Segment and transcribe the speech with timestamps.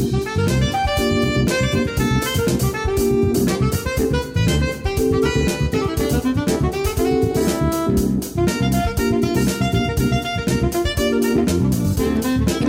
[0.00, 0.08] 皆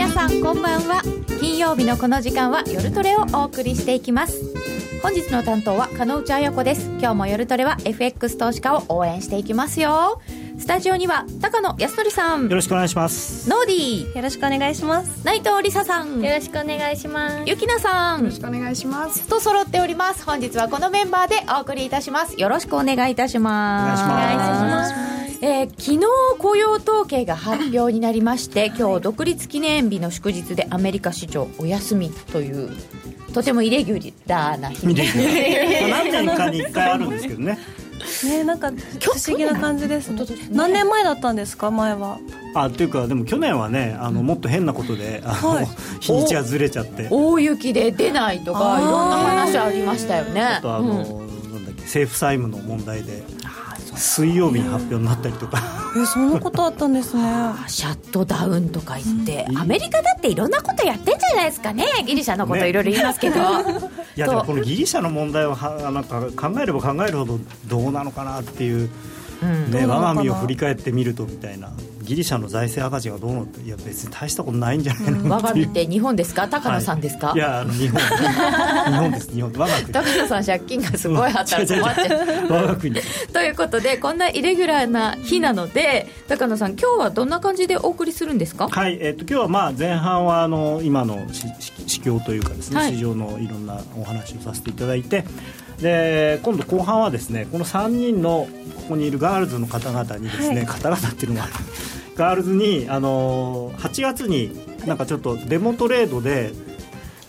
[0.10, 1.02] さんこんばんは。
[1.40, 4.38] 金曜日のこの時間は夜トレをお送りしていきます。
[5.02, 6.90] 本日の担当は加納内彩子です。
[7.00, 10.22] 今日も夜トレは FX 投資家を応援していきますよ。
[10.62, 12.44] スタジオには高野康則さん。
[12.44, 13.50] よろしくお願いします。
[13.50, 14.16] ノーディー。
[14.16, 15.26] よろしくお願いします。
[15.26, 16.22] 内藤梨沙さん。
[16.22, 17.44] よろしくお願いします。
[17.48, 18.20] ゆきなさん。
[18.20, 19.28] よろしくお願いします。
[19.28, 20.24] と揃っております。
[20.24, 22.40] 本日はこのメンバーでお送りいたします。
[22.40, 24.04] よろしくお願いいたします。
[24.04, 24.94] お願いします。
[24.94, 26.02] お願いしますえー昨日
[26.38, 32.70] 雇用統計が発表になりまして今日独立記念日の祝日でアメリカ市場お休みという
[33.34, 34.86] とてもイレギュラーな日。
[34.86, 37.58] 何年かに1回あるんですけどね
[38.28, 40.26] ねなんか不思議な感じですね。
[40.52, 42.20] 何年前だったんですか前は。
[42.54, 45.68] あっていうかでも去年はねあのもっと変なことであの、はい。
[46.02, 47.08] 日にちがずれちゃって。
[47.10, 50.42] 大雪で出ないとかいろんな話ありましたよね。
[50.42, 53.24] あとあの、なんだっけ政府債務の問題で
[53.96, 55.62] 水曜日に発表になったりとか。
[55.96, 57.24] えそんなことあったんですね。
[57.64, 61.86] うんシャットダウンとか言って、アメリカだっていろんなことやってんじゃないですかね？
[62.06, 63.40] ギリシャのこといろいろ言いますけど、
[64.16, 68.90] いやでもとこのギリシャの問題ははなんか考えれば考えるほどどうなのかなっていう、
[69.42, 69.72] うん。
[69.72, 71.72] ね、我が身を振り返ってみるとみたいな
[72.12, 76.46] ギリシャの財政赤字がどうのっていや別に大したことないんじゃないの我が身っって日本ですか？
[76.50, 78.02] 高野さんですか、はいいやあの日本。
[78.02, 78.08] 日
[79.00, 79.32] 本です。
[79.32, 79.94] 日本我が国。
[79.94, 82.52] 高野さん借金がすごいあったら困っちゃう。
[82.52, 82.96] 我が国。
[83.32, 88.68] ということでこんなイレギュラーな日なので高野さん今日はどんな感じでお送りするんですか？
[88.68, 92.96] はい、えっと今日はまあ前半はあの今の市況というかですね、はい。
[92.96, 95.24] 市場のいろんなお話をさせていただいて
[95.80, 100.66] で今度後半はですねこの3人のここにいるガールズの方々にですね、はい。
[100.66, 101.48] 方々っていうのが
[102.16, 104.52] ガールズにあの8月に
[104.86, 106.52] なんかちょっとデモトレードで、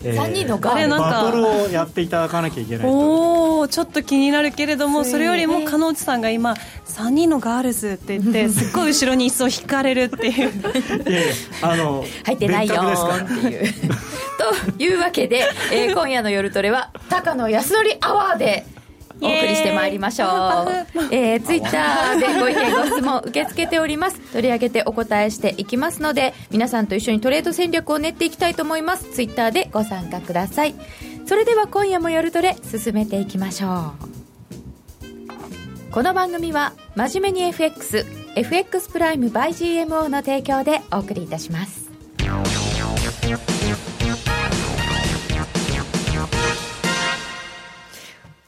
[0.03, 0.79] えー三人のガール？
[0.79, 10.51] あれなんかバトルをやっていただかなきゃいけないとおおちょっと気になるけれどもそれよりも加納内さんが今3人のガールズって言ってすっごい後ろに椅子を引かれるっていう。
[11.09, 13.73] いやいやあの入ってないよっていう。
[14.77, 18.65] というわけで、えー今夜の夜トレは高野康則アワーで
[19.23, 20.29] お送りしてまいりましょう、
[21.11, 24.19] えー、ツイッターでご意見ご質問受け付けております。
[24.31, 29.11] 取り上げてお答えしていきますので皆さんと一緒にトレード戦略を練っていきたいと思います。
[29.11, 30.75] ツイッターでご参加ください。
[31.25, 34.13] それでは今夜も夜トレ進めていきましょう。
[35.93, 39.49] この番組は真面目に FXFX プライム by
[39.85, 41.82] GMO の提供でお送りいたします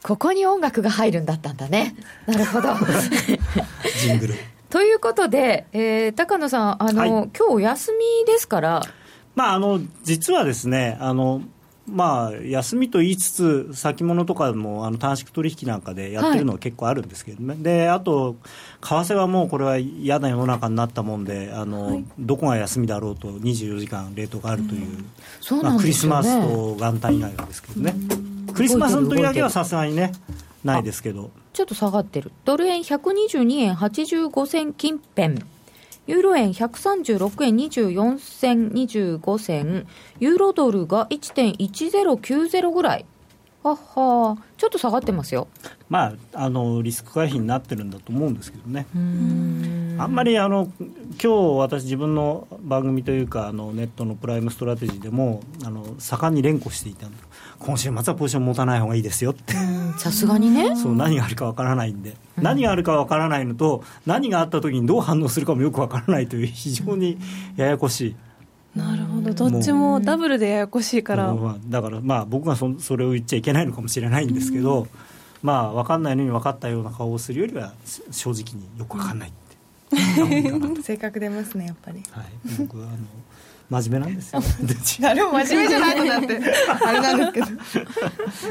[0.06, 1.96] ここに音楽が入るんだったんだね。
[2.28, 2.68] なるほど。
[4.00, 4.34] ジングル。
[4.70, 7.08] ということで、えー高野さんあの、はい。
[7.10, 8.82] 今日お休みですから。
[9.34, 11.42] まあ、あの実はですねあの、
[11.88, 18.36] まあ、休みと言いつつ、先物とかもあの短縮取引なんかでやってるのは結構あるんですけどね、であと、
[18.82, 27.94] 為替はもうこれは嫌な世の中になったもんで、あのどこが休みだろうと、24時間レートがあるという、まあ、クリスマスと元旦以外はですけどね、
[28.56, 30.12] クリスマスの時だけはさすがにね、
[30.64, 31.30] ないですけど。
[31.52, 32.32] ちょっと下がってる。
[32.46, 35.44] ドル円122円85銭近辺。
[36.06, 39.86] ユーロ円136円24銭25銭。
[40.20, 43.04] ユーロドルが1.1090ぐらい。
[43.62, 45.48] はっはちょっと下がってますよ。
[45.88, 48.86] まあ、あのリスク回避になってるんだと思うんですけどね。
[48.98, 49.96] ん。
[49.98, 51.28] あんまりあの今日
[51.58, 57.06] 私、自分の番組というかあのネットのプライムストラテジーでもあの盛んに連呼していた
[57.58, 59.54] 今週末はポジション持たない方がいいですよって、
[59.98, 60.74] さすがにね。
[60.76, 67.18] そう何があるかわからないんで、何があるかわからないのと何があった時にどう反応するかもよくわからないという非常に
[67.56, 68.16] ややこしい。
[68.76, 69.32] なるほど。
[69.32, 71.32] どっちもダブルでややこしいから。
[71.32, 74.86] まあだからまあ僕がそそれを言っちゃいけないのかもしれないんですけど、
[75.42, 77.72] まあ分かんないのに分かったような顔をするよりは
[78.10, 79.36] 正直によく分かんないって。
[79.92, 80.82] 言った方がいいかなと。
[80.84, 82.02] 性格出ますねやっぱり。
[82.10, 82.24] はい、
[82.58, 82.98] 僕はあの
[83.68, 84.42] 真面目なんですよ。
[85.02, 86.40] 誰も真面目じゃないのだって。
[86.86, 87.46] あれなんですけど。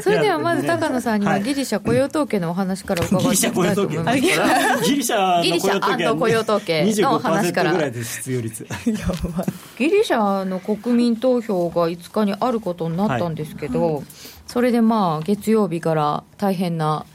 [0.01, 1.43] それではまず高野さんにははい。
[1.43, 4.19] ギリシャ雇用統計のお話から伺っていきたいと思います。
[4.19, 6.19] ギリシャギリシャ。
[6.19, 7.73] 雇用統計のお話から。
[7.73, 8.67] 25%ぐらいです失業率。
[9.79, 14.03] ギリシャの国民投票が5日にあることになったんですけど、
[14.47, 17.05] それでまあ月曜日から大変な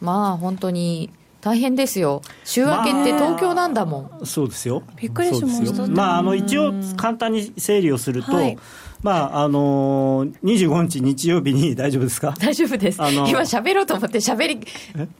[0.00, 1.10] まあ本当に
[1.44, 2.22] 大変ですよ。
[2.44, 4.82] 週明けって東京なんだもん、そうですよ。
[4.96, 5.66] びっくりしました。
[5.66, 5.94] そうですよ。
[5.94, 8.58] まああの一応簡単に整理をすると、はい。
[9.02, 12.34] まああのー、25日日曜日に大丈夫ですか？
[12.40, 14.60] 大丈夫です、あの今喋ろうと思って喋り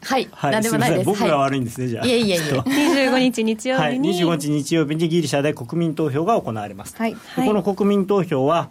[0.00, 1.04] はい、はい、何でもないです。
[1.04, 2.06] 僕がは悪いんですね、じゃあ。
[2.06, 2.38] い、いえいえいえ。
[2.38, 2.70] ちょっと。
[2.70, 6.94] 25日日曜はい、日に、25日日曜日にギリシャで国民投票が行われます。
[6.96, 7.12] はい。
[7.12, 8.70] でこの国民投票は、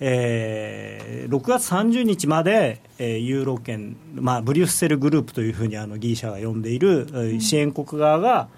[0.00, 8.48] えー6月30日まで、えーユーロ圏、まあ、ブリュッセルグループというふうにあのギリシャが呼んでいる、えー支援国側が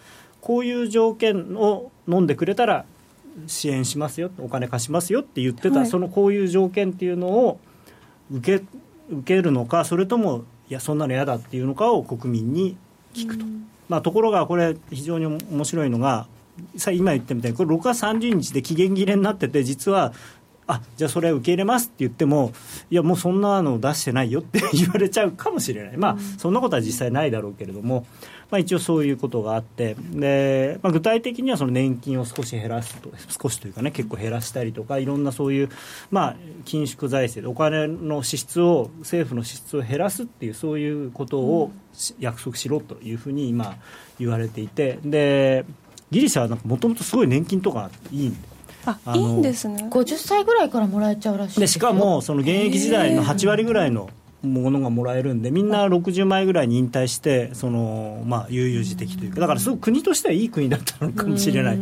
[0.40, 2.84] こういう条件を飲んでくれたら
[3.46, 5.88] 支援しますよお金貸しますよって言ってた、はい。
[5.88, 7.60] そのこういう条件っていうのを
[8.30, 8.64] 受け
[9.10, 12.76] 受けるのかそれともいやそんなの嫌だっていうのかを国民に
[13.14, 13.44] 聞くと、
[13.88, 16.26] まあ、ところがこれ非常に面白いのが
[16.76, 20.12] さ今言ったみたいにこれ6月30日で期限切れになってて実は
[20.68, 22.52] あじゃあそれ受け入れますって言っても
[22.90, 28.04] いやもうそんなの出してないよって 言われちゃうかもしれない、まあ、そんなことは実際ないだろうけれども、
[28.50, 35.68] まあ、一応そういうことがあってで、まあ、具体的にはその年金を少し減らすと少しというかね結構減らしたりとかいろんなそういう、
[36.10, 43.76] まあ、緊縮財政でお金の支出を政府の支出を減らすっていうそういうことをし約束しろというふうに今
[44.18, 45.64] 言われていてで
[46.10, 48.55] ギリシャはもともとすごい年金とかいいんで
[48.86, 49.88] あいいんですね。
[49.90, 54.10] 50歳ぐらいからもらえちゃうらしいでしかもその現役時代の8割ぐらいの
[54.42, 61.78] ものがもらえるんでみんな60枚ぐらいに引退してその、まあ、悠々自適というかだからすごく国としてはいい国だったのかもしれない。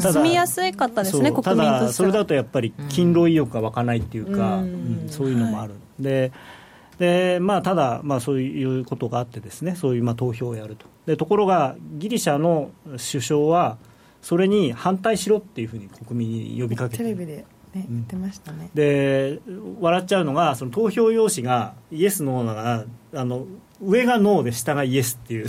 [0.00, 2.18] ただ住みやすかったですね国民ただそれとして。
[2.18, 4.62] はだとやっぱり勤労意欲が湧かないっていうか、うん。
[4.62, 4.66] う
[5.06, 6.32] んそういうのもある、で
[6.98, 10.86] でまあ、ただ、まあ、そういうことがあってですねそういうまあ投票をやると。
[11.06, 13.78] でところがギリシャの首相は
[14.22, 17.04] それに反対しろっていうふうに国民に呼びかけて。
[17.04, 17.44] テレビで
[17.74, 18.70] ね言ってましたね。
[18.74, 19.40] で
[19.80, 22.84] 笑っちゃうのがその投票用紙がイエス・ノーなら
[23.14, 23.46] あの
[23.82, 25.46] 上がノーで下がイエスっていう。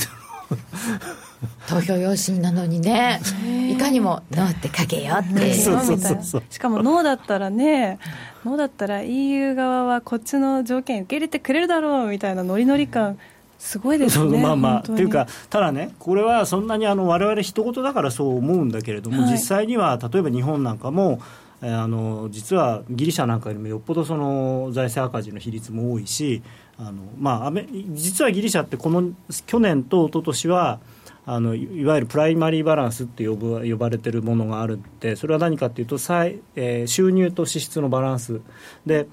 [1.68, 3.21] 投票用紙なのにね
[3.69, 5.80] いかにも「ノー」って書けよって そう。
[5.80, 8.00] そうみたいうなそそうしかもノーだったらね
[8.44, 13.18] ノーだったら EU 側はこっちの条件受け入れてくれるだろうみたいなノリノリ感
[13.59, 19.31] すごいですねまあまあというかただねこれはそんなにあの我々人事だからそう思うんだけれども、はい。
[19.33, 21.21] 実際には例えば日本なんかも
[21.61, 26.41] えーあの実はギリシャなんかよりもよっぽどその財政赤字の比率も多いし
[26.77, 27.53] あの、まあ、
[27.91, 29.11] 実はギリシャってこの
[29.45, 30.79] 去年と一昨年は
[31.25, 38.41] あのいいわゆるプライマリーバランスって呼ぶ呼ばれてるものがあるってそれは何かというと歳、えー収入と支出のバランス。
[38.85, 39.07] で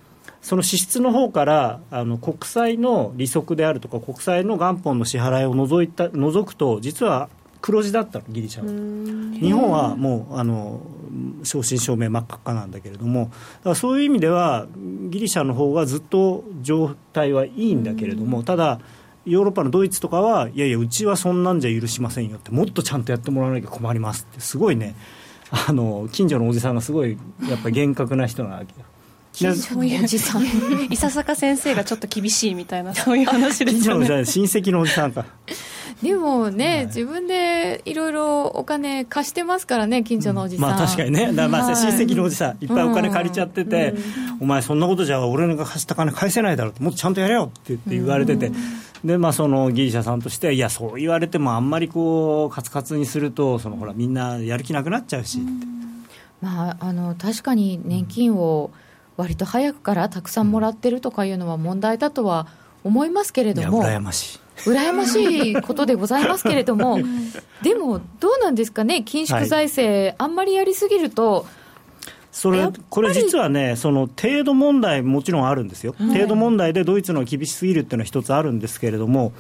[0.46, 7.28] その支出の方からあの国債の利息であるとか国債の元本の支払いを除いた除くと実は
[7.60, 9.40] 黒字だったのギリシャは。
[9.40, 10.82] 日本はもうあの
[11.42, 13.32] 正真正銘真っ赤っかなんだけれども
[13.74, 14.68] そういう意味では
[15.10, 18.78] ギリシャの方がずっと状態はいいんだけれどもただ
[19.24, 24.94] ヨーロッパのドイツとかはいやいやうちはそんなんじゃ許しませんよってもっとちゃんとやってもらわなきゃ困りますってすごいね
[25.50, 27.18] あの近所のおじさんがすごい
[27.50, 28.86] やっぱり厳格な人なわけよ。
[29.36, 30.44] 近所のおじさん。
[30.90, 34.06] 伊佐坂先生がちょっと厳しいみたいなそういう話ですよね。
[34.06, 35.26] さん親戚のおじさんか。
[36.02, 41.76] でもね、自分でいろいろお金貸してますからね近所のおじさん、まあ確かにね、だまあはい。
[41.76, 43.94] 親戚のおじさん、いっぱいお金借りちゃってて、
[44.40, 48.52] お前、そんなことじゃ俺が貸した金返せないだろうもっとちゃんとやれよって言って言われてて、
[49.04, 55.40] でまあ、そのギリシャさんとしては、いや、そう言われても、あんまりこう、カツカツにすると、そのほらみんなやる気なくなっちゃうし、
[56.40, 58.70] まあ、あの確かに年金を
[59.16, 62.46] 割と早くからたくさんもらってるとかいうのは問題だとは
[62.84, 64.40] 思いますけれども羨ましい。
[64.64, 65.16] 羨まし
[65.52, 66.98] いことでございますけれども
[67.62, 71.46] でもどうなんですかね緊縮財政、あんまりやりすぎると。
[72.32, 79.32] それこれ実はね、その程度問題もちろんあるんですよ、程度問題でドイツの厳しすぎるっていうのは一つあるんですけれども、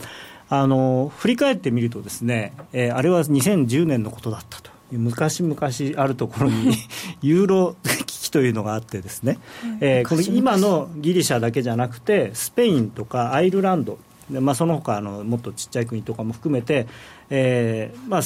[0.48, 5.56] あの振り返ってみると、ですね、えーあれは2010年のことだったという、昔々
[5.96, 6.74] あるところに
[7.20, 9.38] ユーロ危機というのがあって、ですね、
[9.80, 13.98] えーこれ、今のギリシャだけじゃなくて、スペインとかアイルランド、
[14.30, 16.86] でまあ、その他あのもっとちっちゃい国とかも含めて、
[17.30, 18.20] えーまあ、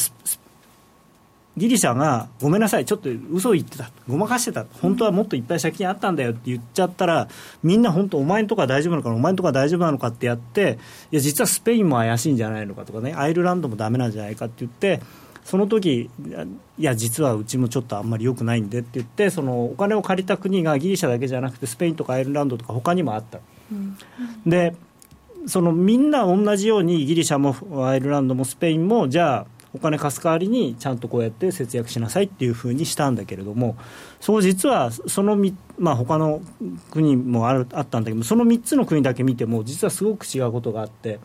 [1.56, 7.28] ギリシャがごめんなさい、ちょっと嘘言ってた、ごまかしてた、本当はもっといっぱい借金あったんだよって言っちゃったら、
[7.62, 10.80] みんな本当、お前んとこは大丈夫なのかな、お前んとこは大丈夫なのかってやって、
[11.12, 15.00] いや、実はスペインも怪しいんじゃないのかとかね、アイルランドもダメなんじゃないかって言って、
[15.50, 16.08] その時
[16.78, 23.40] いや、実はうちもちょっとあんまり良くないんでって言って、そのお金を借りた国がギリシャだけじゃなくて、スペインとかアイルランドとか、他にもあった。
[24.46, 24.76] で
[25.46, 33.76] そのみんな同じようにギリシャもアイルランドもスペインもじゃあお金貸す代わりにちゃんとこうやって節約しなさいっていうふうにしたんだけれども
[34.20, 36.42] そう実はそのみ、まあ、他の
[36.90, 41.20] 国もあるあったんだけどその3つの国だけ見ても実はすごく違うことがあって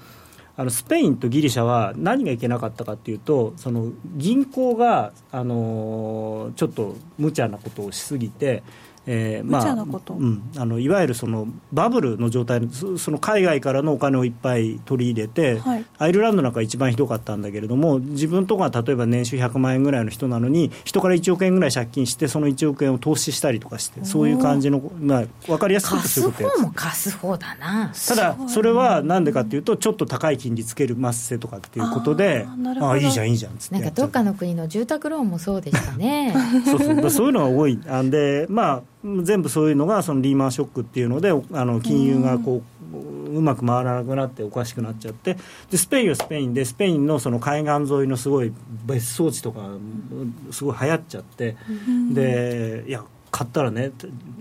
[0.58, 8.64] あのスペインとギリシャは何がいけなかったかというとその銀行が、あのちょっと無茶なことをしすぎて
[9.08, 10.14] えー無茶なこと。
[10.14, 15.86] うん、あのいわゆるそのバブルの状態そその海外からのお金をいっぱい取り入れて、はい。
[15.98, 27.92] アイルランドなんか一番ひどかったんだけれども自分とか例えば年収100万円ぐらいの人なのに人から1億円ぐらい借金してその1億円を投資したりとかしてそういう感じの、まあ、分かりやすくすそういうこも貸す方だな。
[28.08, 36.34] ただ、それはなんでかっていうと、ちょっと高い金利つけるますせとかっていうことで、あああ、いいじゃん、いいじゃんっつってなんかどっかの国の住宅ローンもそうでしたね。
[36.66, 37.10] そうそう。
[37.10, 37.76] そういうのが多い。
[37.76, 38.82] んで、まあ、
[39.24, 45.38] 全部そういうのがそのリーマンショックっていうので、あの金融がこううまく回らなくなっておかしくなっちゃって、
[45.70, 48.52] でスペインはスペインで、スペインのその海岸沿いのすごい
[48.86, 49.70] 別荘地とか、
[50.52, 51.56] すごい流行っちゃって、
[52.12, 53.92] でいや、買ったらね、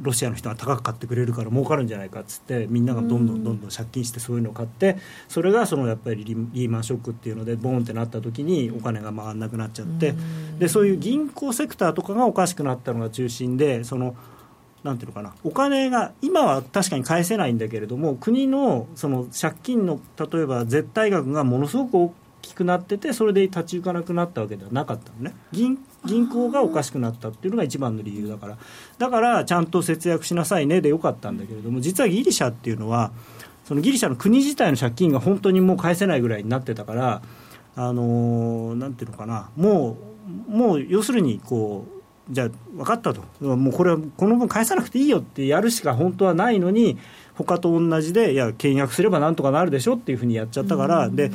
[0.01, 4.97] ロシアの人が高く買ってくれるから儲かるんじゃないかっつって、みんながどんどんどんどん借金して、そういうのを買って、
[5.29, 10.15] それがそのやっぱりリリーマンショックっていうので、ボーンってなった時に、お金が回らなくなっちゃって、
[10.61, 14.15] でそういう銀行セクターとかがおかしくなったのが中心で、その
[14.85, 28.59] なんていうのかな、お金が今は確かに返せないんだけれども、国のその借金の例えば絶対額がものすごく大きくなってて、それで立ち行かなくなったわけではなかったのね、銀銀行がおかしくなったっていうのが一番の理由だから、
[28.99, 33.11] だからちゃんと節約しなさいねでよかったんだけれども、実はギリシャっていうのは、
[33.65, 37.23] そのギリシャの国自体の借金が本当にもう返せないぐらいになってたから、
[37.77, 39.97] あのーなんていうのかな、も
[40.51, 41.94] う、もう要するにこう、
[42.31, 46.99] じゃあ分かったと、もうこれはこの分返さなくていいよってやるしか本当はないのに、
[47.35, 51.31] 他と同じで、いや、倹約すればなんとかなるでしょっていうふうにやっちゃったから、で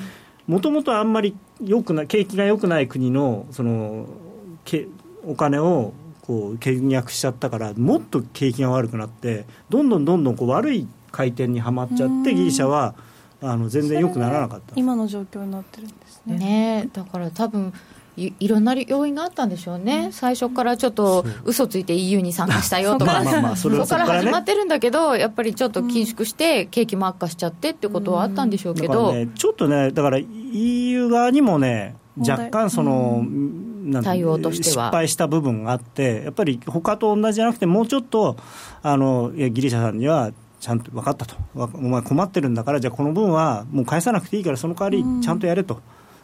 [0.47, 4.07] もともとあんまり良くな景気が良くない国のその
[4.65, 4.87] け
[5.23, 12.95] お金をこう倹約しちゃったから、もっと景気が悪くなって、どんどんどんどんこう悪い回転にはまっちゃって、ギリシャは
[13.41, 14.73] あの全然良くならなかった。
[14.75, 16.37] 今の状況になってるんですね。
[16.37, 17.73] ねだから多分
[18.27, 24.11] いいろんな要因があったんでしょうね、最初からちょっと嘘ついて EU に参加したよとか、そこからそこからね。
[24.25, 33.23] 始まってるんだけど、やっぱりちょっと緊縮して、景気も悪化しちゃってってことはあったんでしょうけど、ね、ちょっとね、だから EU 側にもね、若干その、
[33.83, 34.87] なんて対応としては。
[34.87, 38.35] 失敗した部分があって、やっぱり他と同じじゃなくて、もうちょっと
[38.81, 45.79] あのいやギリシャさんにはちゃんと分かったと、わお前困ってるんだから、じゃあこの分はもう返さなくていいから、その代わりちゃんとやれと。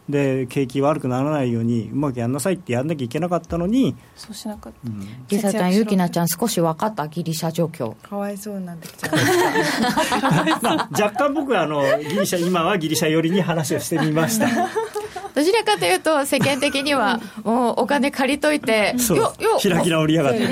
[0.08, 7.96] で景気悪くならないようにうまくやんなさいってやんなきゃいけなかったのに、そうしなかった、うんギリシャちゃん、ゆきなちゃん、少し分かった、ギリシャ状況。
[8.02, 14.48] かわいそうになってきちゃいましたまあ、若干僕はあのギリシャ今はギリシャ寄りに話をしてみました。
[15.36, 20.46] どちらかというと、世間的には、もうお金借りといて、よよ開き直りやがって。
[20.46, 20.48] っ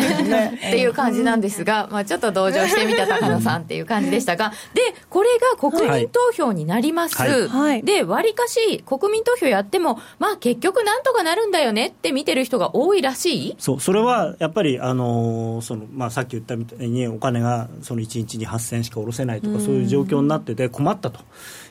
[0.59, 7.15] ていう感じなんですが、まあ、ちょっと同情してみた高野さんっていう感じでしたが、で、これが国民投票になります。
[7.15, 7.47] はい。
[7.47, 7.83] はい。
[7.83, 13.55] で、わりかし国民投票やっても、まあ結局なんとかなるんだよねって見てる人が多いらしい。
[13.59, 13.79] そう。
[13.79, 21.19] それはやっぱり、あのーそのまあ、さっき言ったみたいにお金がその1日に8000円しか下ろせないとかそういう状況になってて困ったと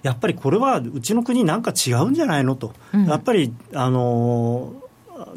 [0.02, 4.82] やっぱりこれはうちの国なんか違うんじゃないのと、やっぱり、あのー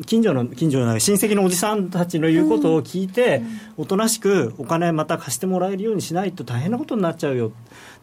[0.05, 3.43] 近所の近所の親戚のおじさんたちの言うことを聞いて、
[3.77, 7.51] おとなしくお金また貸してもらえるようにしないと大変なことになっちゃうよ。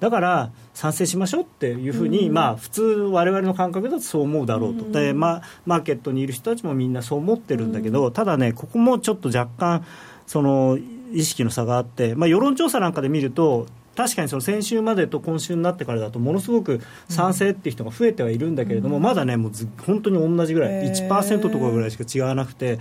[0.01, 9.85] だから賛成しましょうっていうふうに、まあ普通我々の感覚だとそう思うだろうと、でまあ、マーケットにいる人たちもみんなそう思ってるんだけど、ただねここもちょっと若干
[10.27, 10.79] その
[11.13, 20.73] 意識の差があって、まあ、世論調査なんかで見ると確かにその先週までと今週になってからだとものすごく賛成っていう人が増えてはいるんだけれども、まだねもうず本当に同じぐらい。
[20.73, 21.09] へー。
[21.09, 22.79] 1%とかぐらいしか違わなくて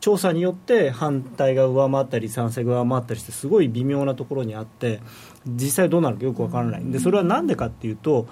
[0.00, 5.00] 調査によって反対が上回ったり賛成が上回ったりしてすごい微妙なところにあって
[5.46, 6.84] 実際どうなるかよくわからない。
[6.84, 8.26] でそれはなんでかっていうと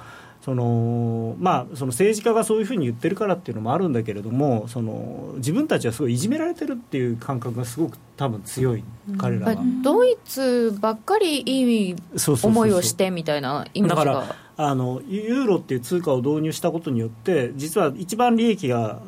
[0.44, 8.84] そのまあ、その政治家がそういうふうに言ってるからっていうのもあるんだけれどもその自分たちはすごいいじめられてるっていう感覚がすごく多分強い、
[9.16, 9.56] 彼らは。
[9.82, 11.96] ドイツばっかりいい
[12.42, 14.04] 思いをしてみたいなイメージが。
[14.04, 14.26] だか
[14.58, 19.00] らあのユーロっていう通貨を導入したことによって実は一番利益が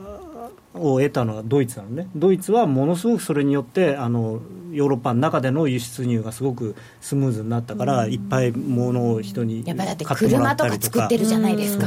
[0.76, 2.08] を得たのはドイツなのね。
[2.14, 4.40] ドイツはものすごくそれによってあの
[4.72, 10.98] ヨーロッパの中での輸出入がすごくスムーズになったから、いっぱい物を人に買ってもら車とかったりとか。
[11.00, 11.86] 作ってるじゃないですか。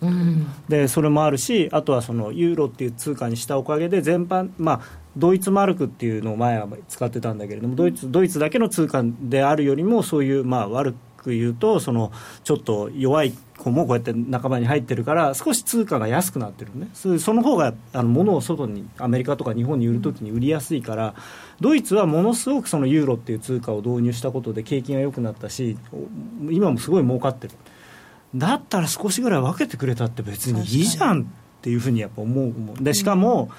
[0.00, 0.46] うん。
[0.68, 4.80] でそれもあるしあとはそのユーロっていう通貨にしたおかげで全般まあ
[5.16, 12.12] ドイツマルクっていうのを前は使ってたんだけれどもドイツドイツだけの通貨であるよりもそういうまあ悪く言うとその
[12.44, 13.32] ちょっと弱い
[13.66, 16.88] 子もこうやって仲間に入ってるから少し通貨が安くなってるね。
[16.94, 21.14] そその方があの物を外にアメリカとか日本に売るときに売りやすいから
[21.60, 25.76] ドイツはものすごくそのユーロっていう通貨を導入したことで景気が良くなったし
[26.48, 27.54] 今もすごい儲かってる。
[28.34, 31.24] だったら少しぐらい分けてくれたって別にいいじゃんっ
[31.62, 33.50] ていうふうにやっぱ思うでしかも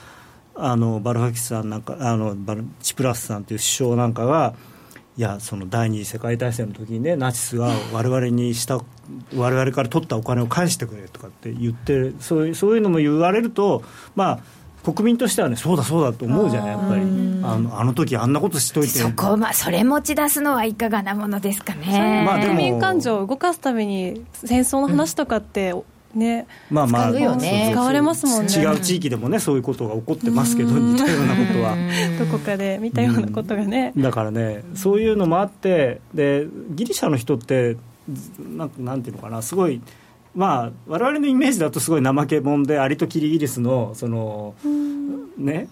[0.55, 4.55] あのバルファキスさんなんかあのバルチプラスさんという首相なんかが
[5.17, 8.79] いやその第二次世界大戦の時にねナチスが我々にした
[9.35, 13.83] 我々から取ったお金を返してくれとかって言ってそういうそういうのも言われると
[14.15, 14.39] まあ
[14.93, 17.01] 国民としてはねそうだそうだと思うじゃないやっぱり。
[17.43, 18.89] あのあの時あんなことしといて。
[18.89, 22.23] そこ、まあ、それ持ち出すのはいかがなものですかね。
[22.25, 22.55] まあでも。
[22.55, 25.73] 民感情を動かすために戦争の話とかって、
[26.13, 28.53] ね、まあまあ使われますもんね。
[28.53, 31.75] 違う地域でもねそういうことが起こってますけど似たようなことは。
[32.19, 37.79] どこかで見たようなことがね、だからね、そういうのもあって、でギリシャの人って、ず
[38.39, 39.81] なんなんていうのかな、すごい、
[40.35, 44.55] まあ、我々のイメージだとすごい怠け者で、アリとキリギリスの、その、
[45.37, 45.67] ね、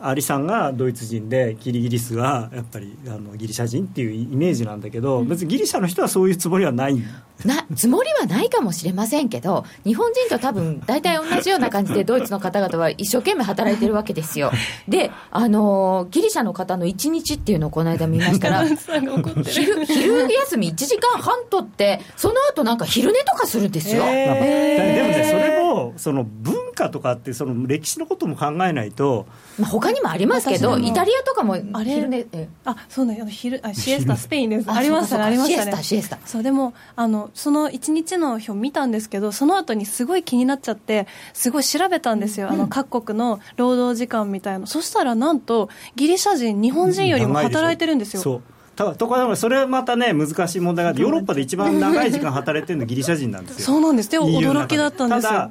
[0.00, 7.02] アリさんがドイツ人で、キリギリスがやっぱりあのギリシャ人っていうイメージなんだけど、別にギリシャの人はそういうつもりはない。
[7.44, 14.50] なつもりはないかもしれませんけど、日本人と多分大体同じような感じで、ドイツの方々は一生懸命働いてるわけですよ。
[14.88, 18.64] で、あのーギリシャの方の1日っていうのをこの間見ましたら、
[19.46, 24.04] 昼昼休み1時間半取って、その後なんか昼寝とかするんですよ。
[24.06, 29.26] えでもね、それもその文化とかって、その歴史のことも考えないと、
[29.58, 34.70] まあ、他にもありますけど、イタリアとかもあれ昼寝、えあそうね昼あシエスタスペインです。
[34.70, 35.70] あありましたねありましたね。
[35.70, 36.18] シエスタシエスタ。
[36.24, 44.66] そうでもあのその一日の表見たんですけどその後にすごい気になっちゃってすごい調べたんですよ、あの各国の労働時間みたいな。
[44.66, 48.42] そしたらなんとギリシャ人日本人よりも働いてるんですよ。
[48.76, 53.66] たところがそれはまたね難しい問題があってヨーロッパで一番長い時間働いてるのギリシャ人なんですよ。
[53.66, 54.10] そうなんです。
[54.10, 55.30] で驚きだったんですよ。
[55.30, 55.50] ただ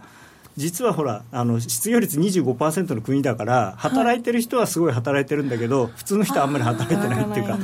[0.57, 7.57] 実はほらあの失業率25%の国だから働いてる人はすごい働いてるんだけど、普通の人はあんまり働いてないっていうか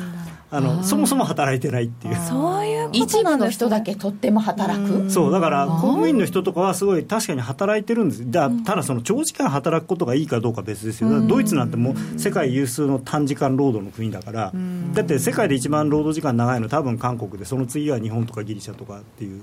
[0.55, 2.15] あのそもそも働いてないっていう。
[2.15, 5.09] そういうこと一部の人だけとっても働く？
[5.09, 8.31] そうだから公務員の人とかはすごい確かに働いてるんです。
[8.31, 14.53] だただその長時間働くことがいいかどうかは別ですよ、だからドイツなんてもう世界有数の短時間労働の国だから、
[14.93, 19.41] だって世界で一番労働時間長いの多分韓国でその次は日本とかギリシャとかっていう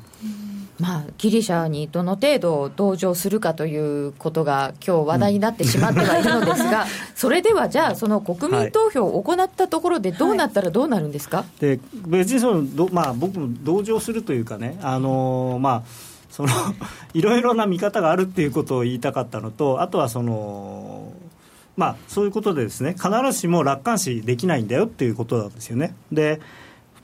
[0.81, 15.83] まあ、ギリシャにどの程度同情するかということが今日話題になってしまってはいるのですが、 それではじゃあその国民投票を行ったところでどうなったらどうなるんですか、で別にそのど、まあ、僕も同情するというかね、あのーまあ、
[16.31, 16.49] その
[17.15, 21.13] いろいろな見方があるっていうことを言いたかったのと、あとはその、
[21.77, 25.95] まあ、そういうことでですね、必ずしも楽観視できないんだよっていうことなんですよね。
[26.11, 26.41] で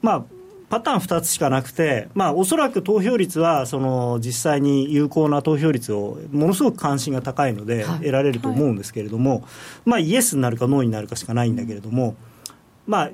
[0.03, 0.38] まあ
[0.71, 7.99] パターン2つしかなくて、まあ、おそらく投票率はその実際に有効な投票率をものすごく関心が高いのではい。
[7.99, 9.45] 得られると思うんですけれども、
[9.85, 12.17] まあ、イエスになるかノーになるかしかないんだけれども、
[12.87, 13.11] まあ、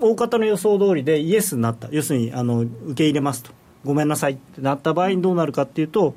[0.00, 1.88] 大方の予想通りでイエスになった。
[1.90, 3.52] 要するにあの受け入れますと。
[3.84, 6.14] ごめんなさいってなった場合にどうなるかっていうと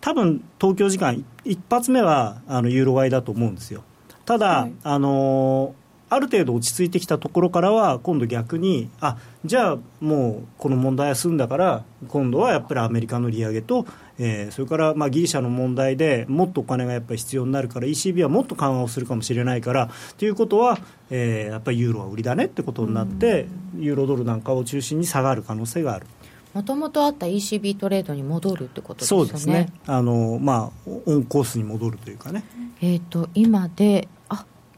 [0.00, 3.84] 多分東京時間一発目はあのユーロ買いだと思うんですよ。
[4.24, 4.72] ただ、はい。
[4.82, 5.74] あの
[6.12, 13.86] ある程度落ち着いてきたところからは今度逆にあじゃあもうこの問題は済んだから今度はやっぱりアメリカの利上げと、
[14.18, 20.78] えーそれからまあギリシャの問題でもっとお金がやっぱり必要になるから ECB はもっと緩和をするかもしれないからということは、
[21.10, 23.46] えーやっぱりユーロは売りだねってことになって
[23.78, 26.06] ユーロドルなんかを中心に下がる可能性がある。
[26.52, 29.26] もともとあった ECB トレードに戻るってことですよね。
[29.26, 32.44] そうですねあの、まあ、オンコースに戻るというかね。
[32.82, 34.21] えー、と今で、あ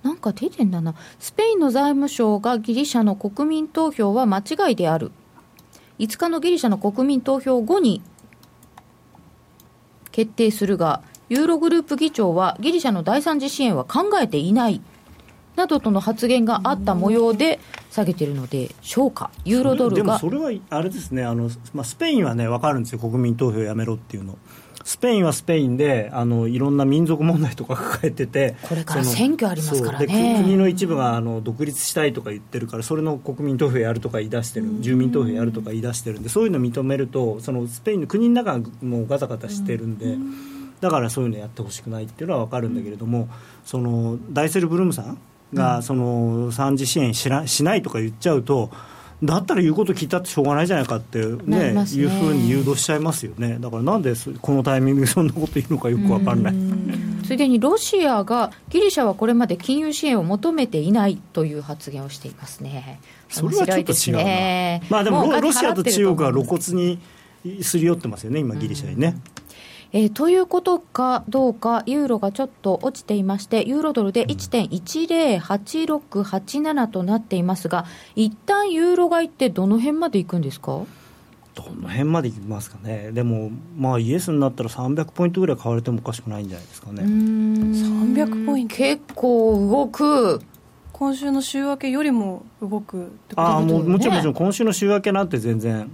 [0.05, 5.11] なんか出てんだな、スペインの財務省がギリシャの国民投票は間違いである、
[5.99, 8.03] 5日のギリシャの国民投票後に
[10.13, 14.83] 決定するが、ユーログループ議長はギリシャの第三次支援は考えていない。
[15.57, 21.25] などとの発言があった模様で下げているのでしょうか、ユーロドルがでもそれはあれですね。
[21.25, 22.99] あの、まあ、スペインはね分かるんですよ。
[22.99, 24.37] 国民投票やめろっていうの。
[24.85, 30.43] スペインはスペインであのいろんな民族問題とか抱えててこれから選挙ありますからね。
[30.43, 34.67] 国の一部があの独立したいとか言ってるからそれの国民投票やるとか言い出してる。
[34.81, 40.17] 住民投票やるとか言い出してるんでそういうの認めるとそのスペインの国の中がもうガタガタしてるんで。
[40.81, 43.31] だからそういうのやってほしくないっていうのは分かるんだけれども、
[43.65, 45.19] そのダイセルブルームさん
[45.55, 48.71] がその三次支援しなしないとか言っちゃうと、
[49.23, 51.81] だったら言うこと聞いたってしょうがないじゃないかって、なねね。
[51.83, 56.55] いうふうに誘導しちゃいますよね、だからなんでそこのタイミングで そんなこと言うのかよく分かんない。
[57.25, 63.01] ついでにロシアがギリシャはこれまで金融支援を求めていないという発言をしていますね。
[63.31, 64.83] それはちょっと違うな、ね。
[64.91, 66.99] まあでもロロシアと中国は露骨に
[67.63, 69.17] すり寄ってますよね、今、ギリシャにね。
[69.97, 77.85] えーということかどうか、ユーロがちょっと落ちていまして、ユーロドルで1.108687となっていますが、
[78.17, 80.81] 一旦ユーロ買いってどの辺までいくんですか？
[81.55, 87.03] どの辺までいきますかね、でも、まあ、イエスになったら300ポイントぐらい買われてもおかしくないんじゃないですかね。
[87.05, 88.75] 300ポイント。
[88.75, 90.41] 結構動く。
[90.93, 95.89] 今週の週明けよりも動くってことああもうもちろん、ねもちろん、今週の週明けなんて全然、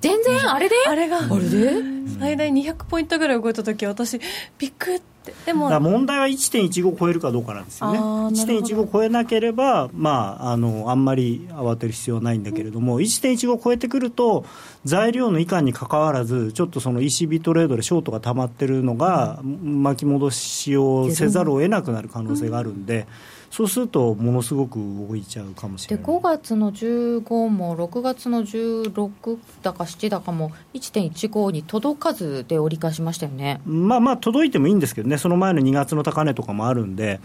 [0.00, 0.74] 全然あれで？
[0.86, 1.18] あれが。
[1.18, 1.72] あれで？
[2.18, 4.20] 最大200ポイントぐらい動いた時私
[4.58, 5.18] びっくって。
[5.44, 8.66] でも問題は1.15超えるかどうかなんですよね、あーなるほど。
[8.66, 14.46] 1.15超えなければ、まあ、あのあんまり慌てる必要はないんだけれども、1.15超えてくると、
[14.86, 23.06] 材料の以下にかかわらず、ちょっとその ECB トレードでショートが溜まってるのが、巻き戻しをせざるを得なくなる可能性があるんで、
[23.50, 26.14] そうすると、ものすごく動いちゃうかもしれでない。
[26.16, 37.20] 5月の15も6月の16だか7だかも1.15に届かずで折り返しましたよね、まあまあ届いてもいいんですけどね、その前の2月の高値とかもあるんで、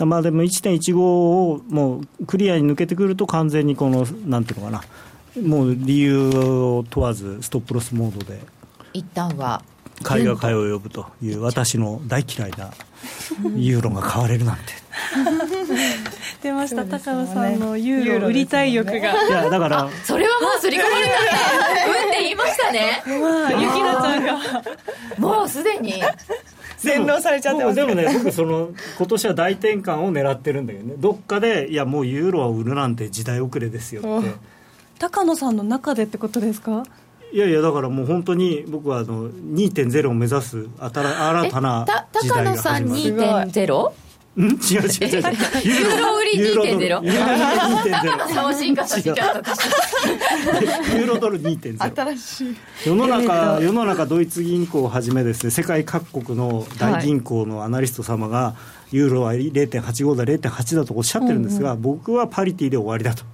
[0.00, 0.08] うん。
[0.08, 4.82] まあでも1.15をもうクリアに抜けてくると、完全にこの、なんていうのかな、
[5.42, 8.40] もう理由を問わず、ストップロスモードで、
[8.92, 9.62] 一旦は。
[10.02, 12.70] 買いが買いを呼ぶという、私の大嫌いな
[13.56, 14.77] ユーロが買われるなんて。
[16.42, 21.16] 出ました、高野さんのユーロ売りたい欲が、いやだからそれはもう刷り込まれたね
[21.86, 23.02] うんって言いましたね。
[23.20, 24.38] まあ、ゆきなちゃんが。
[25.18, 25.94] もうすでに
[26.76, 34.30] 洗脳されちゃってますでもでもね、僕その、今年は大転換を狙ってるんだけどね、どっかで、いや、もうユーロは売るなんて時代遅れですよって。
[34.98, 36.84] 高野さんの中でってことですか？
[37.32, 43.50] いやいや、だからもう本当に僕はあの2.0を目指す新新たなた時代が高野さん始まる。
[43.50, 44.07] 2.0うん
[44.38, 45.22] 違う違う違う。
[45.64, 49.60] ユユーロ売りユーロドル2.0ユーロドル2.0さんを進化させちゃったかし
[50.94, 51.94] ユーロドル2.0。
[51.96, 58.54] 新しい世の中、世の中ドイツ銀行をはじめですね、世界各国の大銀行のアナリスト様が、
[58.92, 63.24] ユーロは0.85だ、0.8だとおっしゃってるんですが、僕はパリティで終わりだと。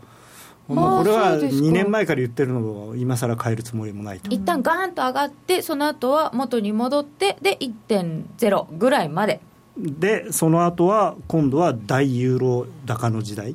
[0.66, 4.30] これあはーそうですか2年前から言ってるのを今更変えるつもりもないと。
[4.30, 9.40] 一旦ガーンと上がってその後は元に戻ってで1.0ぐらいまで
[9.76, 13.54] で、その後は今度は大ユーロ高の時代。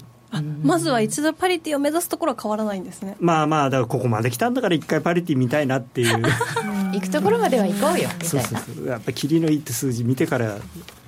[0.61, 3.15] まずは一度パリティを目指すところは変わらないんですね。
[3.19, 6.21] まあまあ、だからここまで来たんだから一回パリティ見たいなっていう。
[6.93, 8.59] 行くところまでは行こうよみそうたいな。
[8.59, 8.87] そうそう。
[8.87, 10.57] やっぱり霧のいいって数字見てから。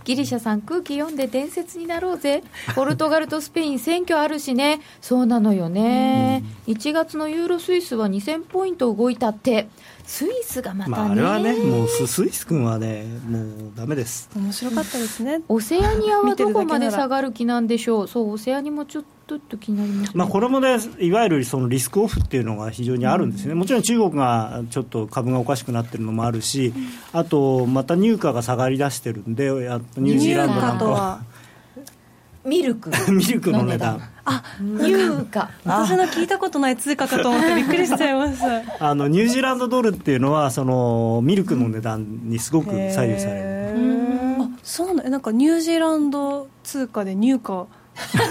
[0.04, 2.44] ギリシャさん空気読んで伝説になろうぜ。
[2.76, 4.82] ポルトガルとスペイン選挙あるしね。
[5.02, 9.68] そうなのよね、1月のユーロスイスは2000ポイント動いたって
[10.12, 13.46] スイスがまたね、まあ、あれはね、もうススイス君はね、もう
[13.78, 14.30] ダメです。
[14.36, 15.40] 面白かったですね。
[15.48, 18.08] オセアニアはどこまで下がる気なんでしょう。
[18.10, 26.74] そうオセアニアもちょっと気になりますね、まあ、これもね、いわゆるそのリスクオフっていうのが非常にあるんですね、もちろん中国がちょっと株がおかしくなってるのもあるし、
[27.14, 31.24] あと、また入荷が下がりだしてるんで、やっぱニュージーランドなんかは、
[32.44, 32.92] ミルク。
[33.10, 35.26] ミルクの値段、あ入荷
[35.66, 38.44] 私の聞いたことない通貨かと思ってびっくりしちゃいます。
[38.80, 43.40] あのニュージーランドドルっていうのは、そのミルクの値段にすごく左右される。
[43.40, 47.66] へあそうななんかニュージーランド通貨で入荷。
[47.94, 48.28] 私もね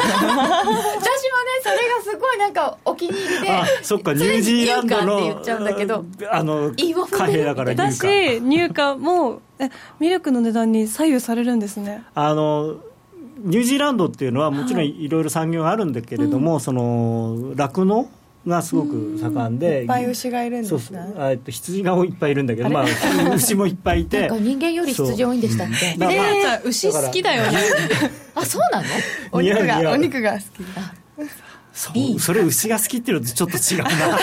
[1.63, 6.73] それがすごいなんかお気に入りであそっか、ニュージーランドついに入荷って言のっちゃうんだけどあの
[7.11, 12.03] 貨幣だからだ入入荷もえミルクの値段に左右されるんですね。
[12.15, 12.79] あの
[13.43, 18.09] ニュージーランドっていうのはもちろんいろいろ産業があるんだけれども、その酪農
[18.47, 21.23] がすごく盛んで、いっぱい牛がいるんですそうねそう。
[21.23, 22.85] あえっと羊がいっぱいいるんだけど、まあ、
[23.35, 25.97] 牛もいっぱいいてなんか人間より羊多いんでしたっけ？
[25.99, 27.59] だからじゃあ牛好きだよね。
[28.35, 28.87] あそうなの？
[29.33, 30.43] お肉がお肉が好き
[31.73, 32.21] そう。
[32.21, 34.19] それ牛が好きっていうのとちょっと違うな。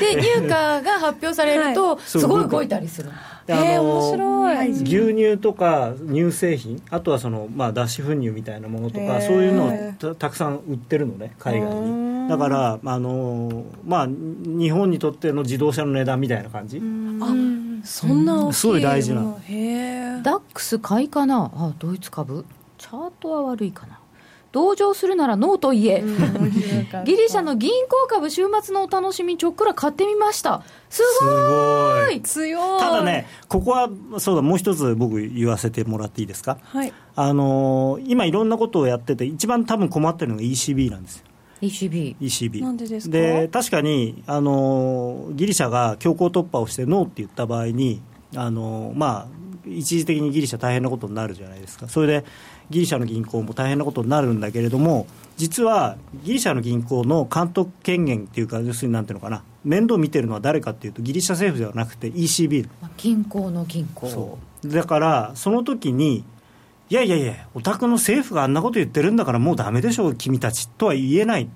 [0.00, 3.10] で 入荷が発表されるとすごい動いたりする
[3.46, 4.70] であのえー面白い。
[4.70, 12.28] 牛乳とか乳製品あとはその、まあ、脱脂粉乳みたいなものとかそういうのをたたくさん売ってるのね海外に。
[12.28, 16.78] だからあの、まあ、日本にとっての自動車の値段みたいな感じ。
[16.78, 16.80] あ
[17.84, 19.38] そんな大きいすごい大事なもの。
[19.38, 21.52] へえダックス買いかな？
[21.54, 22.44] あドイツ株？
[22.78, 23.95] チャートは悪いかな
[24.56, 26.02] 同情するならノーと言え、
[27.04, 30.62] ギリシャの銀行株週末のお楽しみちょっくら買ってみました。
[30.88, 32.22] すすごい。
[32.22, 32.80] 強い。
[32.80, 36.56] ただねここはそうだもう一つ僕言わせてもらっていいですか？
[36.62, 36.92] はい。
[37.16, 41.24] あの今いろんなことをやってて一番多分困ってるのが ECB なんですよ。
[41.60, 43.12] ECB ECB なんでですか？
[43.12, 48.00] で確かにあのギリシャが強行突破をしてノーって言った場合に
[48.34, 51.88] あのまあ一時的にギリシャ大変なことになるじゃないですか。
[51.88, 52.24] それで
[52.70, 59.42] ギリシャの銀行も大変なことになるんだけれども実はギリシャの銀行の監督権限っていうか要するになんていうのかな。
[59.64, 64.08] 面倒見てるのは誰かっていうとギリシャ政府ではなくて ECB まあ銀行の銀行。
[64.08, 64.68] そう。
[64.68, 66.24] だからその時に
[66.88, 71.48] いやいやいやお宅の政府があんなこと言ってるんだからもうダメでしょう君たちとは言えない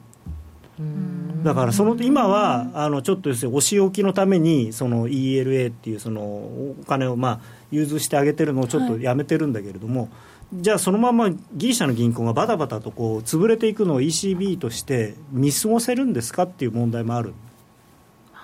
[1.43, 7.41] だからその今はあのちょっと要するにお仕置きのためにその ELA っていうそのお金をまあ
[7.71, 10.11] 融通してあげてるのをちょっとやめてるんだけれども、
[10.53, 17.33] じゃあそのままギリシャの銀行がバタバタとこう潰れていくのを ECB として見過ごせるんですかっていう問題もある。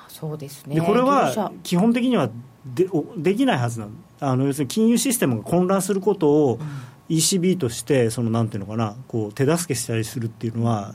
[0.08, 0.76] そうですね。
[0.76, 2.30] でこれは基本的には
[2.64, 3.92] でおできないはずなの。
[4.18, 6.58] あの要するに金融システムが混乱することを
[7.08, 10.94] ECB としてそのなんていうのかなこう手助けしたりするっていうのは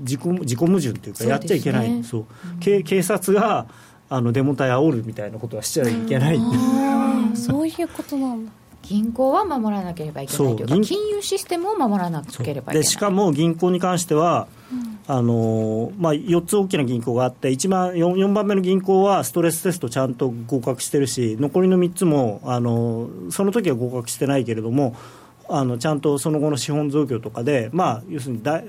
[0.00, 2.04] 自己自己矛盾っていうかやっちゃいけない。
[2.04, 2.26] そう。
[2.60, 3.66] 警警察が
[4.08, 8.52] あのデモ隊煽るみたいなことはしちゃいけない、あーそういうことなんだ。
[8.82, 12.76] 銀行は守らなければいけないというか金融システムを守らなければいけない。
[12.76, 14.48] でしかも銀行に関しては、
[15.10, 24.94] あのまあ、4つ大きな銀行があって一番 4, 4番目の銀行はストレステストちゃんと合格してるし残りの3つもあのその時は合格してないけれども
[25.48, 28.62] あのちゃんとその後の資本増強とかで、まあ、要するにだ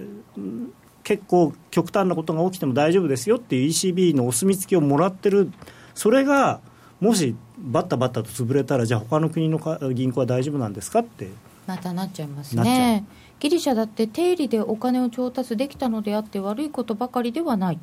[1.04, 5.52] 結構極端なことが起きても大丈夫ですよっていう ECB のお墨付きをもらってる。
[5.93, 6.62] それが
[7.02, 11.28] もしバッタバッタと潰れたらじゃあ他の国のか銀行は大丈夫なんですかって。
[11.67, 13.06] またなっちゃいますなっちゃね
[13.39, 17.80] ギリシャだって定理でお金を調達できたのであって悪いことばかりではない。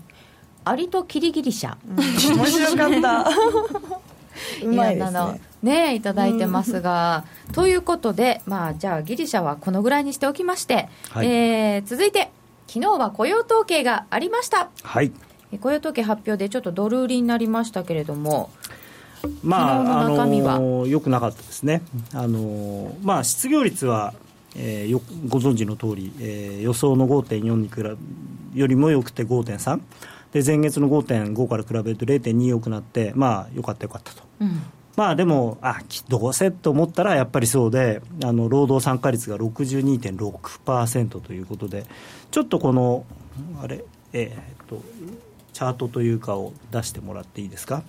[0.65, 3.31] アリとキリギリシャ、面白かった。
[4.63, 11.27] うまいですやあのねねいただいてますが、ということで、まあ、じゃあギリシャはこのぐらいにしておきまして、はい。
[11.27, 12.31] えー続いて
[12.67, 14.69] 昨日は雇用統計がありました。
[14.83, 15.13] はい。
[15.53, 18.51] え雇用統計発表でちょっとドル売りになりましたけれども
[19.43, 20.55] まあ、昨日の中身は？
[20.57, 24.15] あの良くなかったですね、あのまあ、失業率は、
[24.57, 29.81] えーよご存知の通り、えー予想の5.4に比べよりも良くて5.3
[30.33, 34.23] で前月の5.5から比べると0.2良くなってまあ良かった良かったと。
[34.41, 34.63] うん。
[34.97, 41.85] まあでも、あきどうせと思ったらやっぱりそうで、あの労働参加率が62.6%ということで、
[42.31, 43.05] ちょっとこの、
[43.63, 44.83] あれ、えーっと、
[45.53, 47.83] チャートというかを出してもらっていいですか？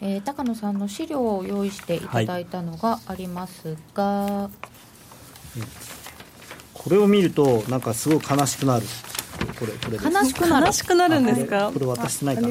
[0.00, 4.48] えー高野さんの資料を用意していただいたのがありますが、
[6.74, 8.86] これを見るとなんかすごい悲しくなる。
[9.58, 10.66] これこれ悲しくなる。
[10.66, 11.20] 悲しくなる。
[11.20, 11.68] んですか？
[11.68, 12.48] あこれ渡してないかな。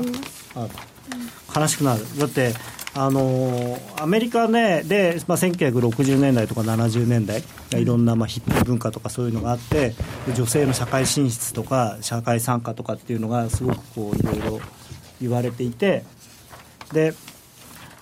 [0.55, 2.19] あ悲しくなる。
[2.19, 2.53] だって
[2.95, 9.95] あのーアメリカねで、まあ、1960年代とか70年代いろんな、まあ、ヒッピー文化とかそういうのがあって
[10.27, 14.61] で女性の社会進出とか社会参加とかっていうのがすごくこういろいろ
[15.21, 16.03] 言われていて
[16.91, 17.13] で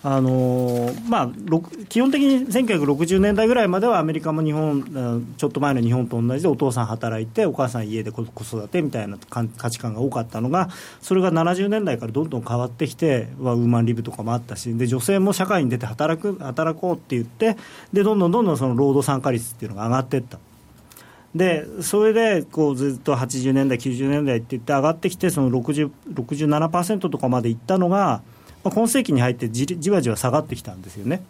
[0.03, 1.31] あのまあ、
[1.89, 10.69] 基本的に1960年代ぐらいまではアメリカも日本ちょっと前の日本と同じでお父さん働いてお母さん家で子育てみたいな価値観が多かったのが
[11.01, 17.57] それが70年代からどんどん変わってきて、ウーマンリブとかもあったしで女性も社会に出て働く働こうって言って
[17.93, 20.39] でどんどんどんどんその労働参加率っていうのが上がっていった。
[21.35, 28.23] でそれでこうずっと80年代、90年代って言って上がってきてその60 67%とかまでいったのが、
[28.63, 31.23] まあ、今世紀に入ってじじわじわ下がってきたんですよね。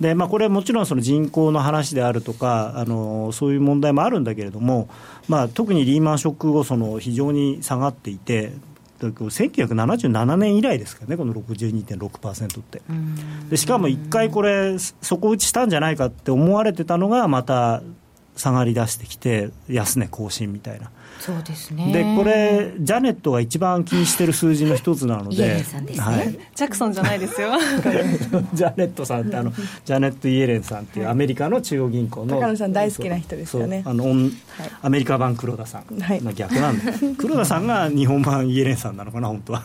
[0.00, 4.88] でまあ、これはもちろんその人口の話であるとかあのそういう問題もあるんだけれども、
[5.28, 8.52] まあ、特にリーマンショック後その非常に下がっていて
[9.00, 12.82] 1977年以来ですからねこの62.6%って。
[13.48, 17.82] でしかも1回これ底打ちしたんじゃないかって思われてたのがまた
[18.36, 20.90] 下がり出してきて安値更新みたいな。
[21.22, 21.92] そうですね。
[21.92, 26.04] でこれジャネットが一番気にしてる数字の一つなのイエレでンさんですね。
[26.04, 27.52] はい、ジャクソンじゃないですよ。
[28.52, 29.52] ジャネットさんってあの
[29.84, 33.82] ジャネット・イエレンさんっていうアメリカの中央銀行の高野さん大好きな人ですよね。
[33.86, 34.32] あのオン
[34.82, 39.64] アメリカ版黒田さん、はいまあ逆なんだ黒田さんが日本版イエレンさんなのかな本当は。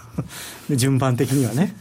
[0.69, 1.73] で順番的にはね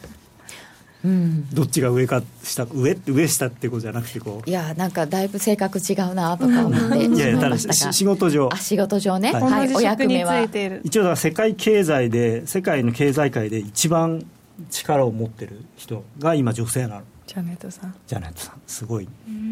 [1.07, 1.49] うん。
[1.55, 4.51] どっちが上か下上上下ってことじゃなくてこう。
[4.51, 8.49] いやなんかだいぶ性格違うなとか思っていやいやただ仕事上。
[8.53, 9.42] あ仕事上ね、はい。
[9.42, 14.27] はい、お役目は一応だから世界経済で世界の経済界で一番
[14.71, 17.03] 力を持ってる人が今女性なの。
[17.27, 17.95] ジャネットさん。
[18.07, 18.61] ジャネットさん。
[18.66, 19.09] すごい。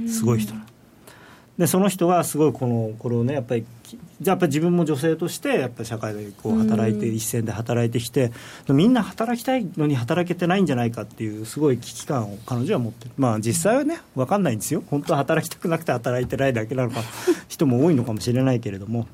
[0.09, 0.67] すごい人なの。
[1.59, 3.84] でその人がすごいこのこれをねやっぱりき
[4.20, 8.33] じゃあやっぱり自分も女性としてやっぱり社会でこう働いて一線で働いてきて
[8.68, 13.11] みんな働きたいのに働けてないんじゃないかっていうすごい危機感を彼女は持ってる。
[13.16, 14.83] まあ実際はね分かんないんですよ。
[14.88, 17.00] 本当は働きたくなくて働いてないだけなのか
[17.48, 19.07] 人も多いのかもしれないけれども。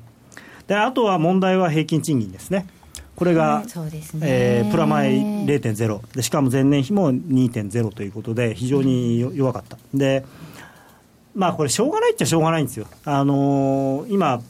[0.67, 2.67] であとは問題は平均賃金ですね。
[3.15, 9.77] これが、そうね、えープラマイ0.0でしかも前年比も2.0ということで非常によ弱かった。
[9.93, 10.25] で
[11.35, 12.87] まあこれしょうがないっちゃしょうがないんですよ。
[13.05, 14.41] あのー今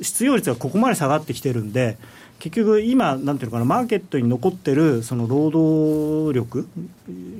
[0.00, 1.96] 失業率がここまで下がってきてるんで
[2.40, 6.68] 結局今なんていうのかなマーケットに残ってるその労働力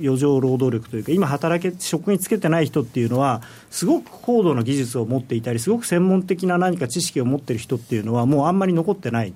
[0.01, 9.33] 余剰労働力というか今働け職につけてない人っていうのはすごく高度な技術を持っていたりすごく専門的な何か知識を持ってる人っていうのはもうあんまり残ってない。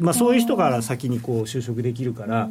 [0.00, 2.48] まあ、そういう人から先にこう就職できるから、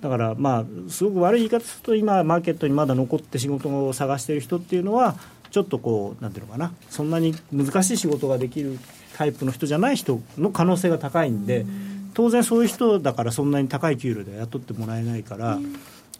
[0.00, 5.16] だからまあすごく悪い言い方すると今マーケットにまだ残って仕事を探している人っていうのは
[5.50, 8.78] ちょっとこうなんていうのかなそんなに難しい仕事ができる
[9.20, 11.66] タイプの人じゃない人の可能性が高いんで、
[12.14, 15.58] 当然そういう人だからそんなに高い給料で雇ってもらえないから。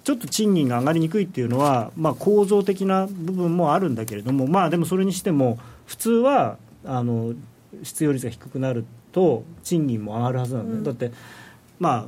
[0.03, 7.35] ちょっと賃金が上がりにくいっていうのは、まあ、構造的な部分もあるんだけれども、まあ、でもそれにしても普通はあの
[7.83, 11.13] 失業率が低くなると賃金も上がるはずなんだよ、だって
[11.79, 12.07] まあ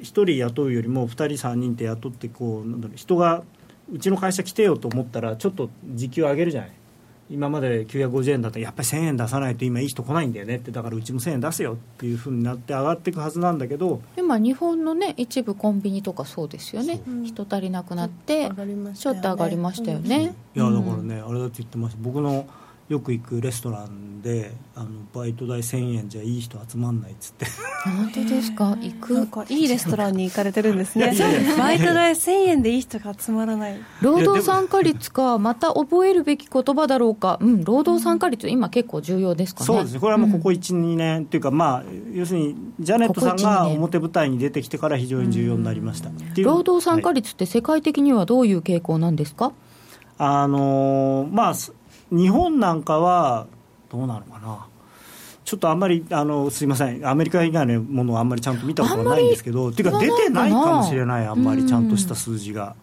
[0.00, 3.44] 1人雇うよりも2人3人って雇ってこうなんだろう人が
[3.92, 6.72] うちの会社来てよと思ったらちょっと時給上げるじゃない
[7.30, 14.02] 今まで950円だったらやっぱり1000円出さないと今いい人来ないんだよねってだからうちも1000円出せよっていうふうになって上がっていくはずなんだけど。
[14.16, 17.00] 今日本のね一部コンビニとかそうですよね。
[17.06, 17.10] う。
[17.10, 22.02] ん人足りなくなって上がりましちょっと上がりましたよね、いやだからね、あれだって言ってました。
[22.02, 22.46] 僕の
[22.90, 27.46] よく行くレストランであのバイト代1000円じゃいい人集まんないっつって。
[27.84, 28.76] 本当ですか？
[28.80, 29.26] 行く？
[29.28, 31.14] かいいレストランに行かれてるんですね。
[31.56, 33.80] バイト代1000円でいい人が集まらない。
[34.02, 37.38] 労働参加率かまた覚えるべき言葉だろうか。
[37.40, 39.66] うん労働参加率今結構重要ですかね。
[39.66, 40.00] そうですね。
[40.00, 43.76] これはもうここん12年っていうかまあ要するにジャネットさんここ1が年。
[43.76, 46.08] 表舞台に出てきてから非常に重要になりました。
[46.10, 46.46] っていう。
[46.48, 49.52] 労働参加はい率って世界的にはどういう傾向なんですか、
[50.18, 51.72] あのーまあす
[52.10, 53.46] 日本なんかは
[53.90, 54.66] どうなのかな？
[55.44, 57.06] ちょっとあんまりあのすいません。
[57.06, 62.74] アメリカ以外のものをあんまりちゃんと見たことがないんですけどっていうか出てないかもしれないあんまりちゃんとした数字が。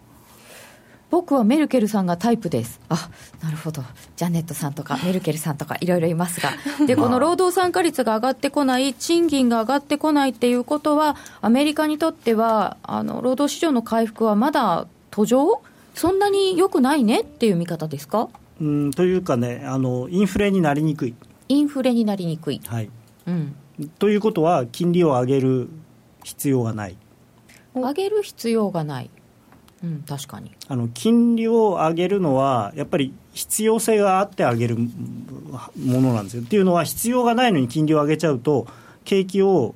[1.10, 2.82] 僕はメルケルさんがタイプです。
[2.90, 3.10] あ
[3.42, 3.82] なるほど。
[4.18, 6.52] ジャネットさんとかメルケルさんとかいろいろいますが。
[6.86, 15.62] でこの労働参加率が上がってこない賃金が上がってこないっていうことはアメリカにとってはあの労働市場の回復はまだ途上？
[15.96, 18.28] そんなに良くないねっていう見方ですか？
[18.60, 21.16] うんというかねあのインフレになりにくい、
[21.50, 22.90] インフレになりにくい、はい、
[23.28, 23.56] うん、
[24.00, 25.70] ということは金利を上げる
[26.24, 26.98] 必要がない。
[27.74, 29.10] 上げる必要がない、
[29.84, 30.52] うん、確かに。
[30.68, 34.90] あの金利を上げるのはやっぱり必要性があって上げるも
[36.02, 36.44] のなんですよ。
[36.44, 38.68] っていうのは必要がないのに金利を上げちゃうと
[39.06, 39.76] 景気を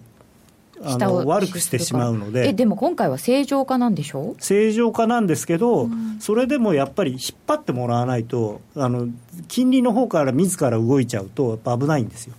[0.84, 2.50] あの悪くしてしまうので。
[2.50, 4.36] えでも今回は正常化なんでしょ？
[4.40, 5.90] 正常化なんですけど、
[6.20, 9.08] それでもやっぱり引っ張ってもらわないとあの
[9.48, 12.34] 金利の方から自ら動いちゃうとやっぱ危ないんですよ。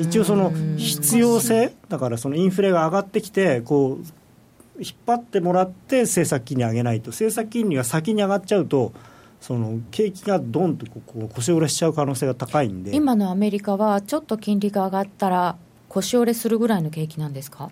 [0.00, 7.10] 一応その必要性だからそのインフレが上がってきてこう引っ張ってもらって政策金利上げないと。
[7.10, 8.92] 政策金利が先に上がっちゃうと
[9.40, 12.96] その景気がドンとこう腰折れしちゃう可能性が高いんで。
[12.96, 15.56] 今のアメリカはちょっと金利が上がったら
[15.94, 17.70] 腰折れするぐらいの景気なんですか？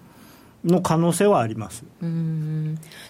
[0.65, 1.83] の可能性はあります。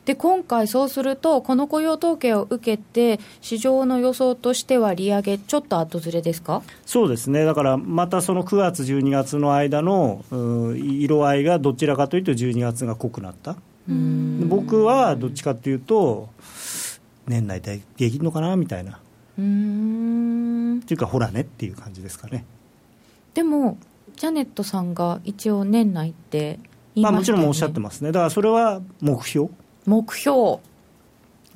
[0.06, 6.62] で今回そうするとこの雇用統計を受けて市場の予想としては利上げちょっと後ずれですか？
[6.86, 7.44] そうですね。
[7.44, 13.52] だからまたその9月12月の間のうん色合いがどちらかというと12月が濃くなった。
[13.52, 13.58] で
[14.46, 16.30] 僕はどっちかというと
[17.26, 18.98] 年内でできるのかなみたいな。
[19.38, 20.80] うーん。
[20.80, 22.46] っていうかほらねっていう感じですかね。
[23.34, 23.76] でも
[24.16, 26.58] ジャネットさんが一応年内って
[26.94, 27.18] 言いまね。
[27.18, 28.12] もちろんおっしゃってますね。
[28.12, 29.48] だからそれは目標。
[29.86, 30.58] 目標。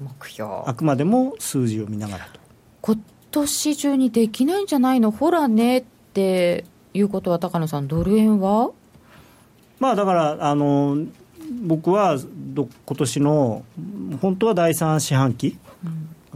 [0.01, 0.51] 目標。
[0.67, 2.41] あくまでも数字を見ながらと。
[2.83, 5.11] 今年中にできないんじゃないの？
[5.11, 6.65] ほらねって
[6.95, 8.71] いうことは高野さんドル円は？
[9.79, 10.99] まあだからあの
[11.63, 13.65] 僕はど今年の
[14.21, 15.59] 本当は第3四半期、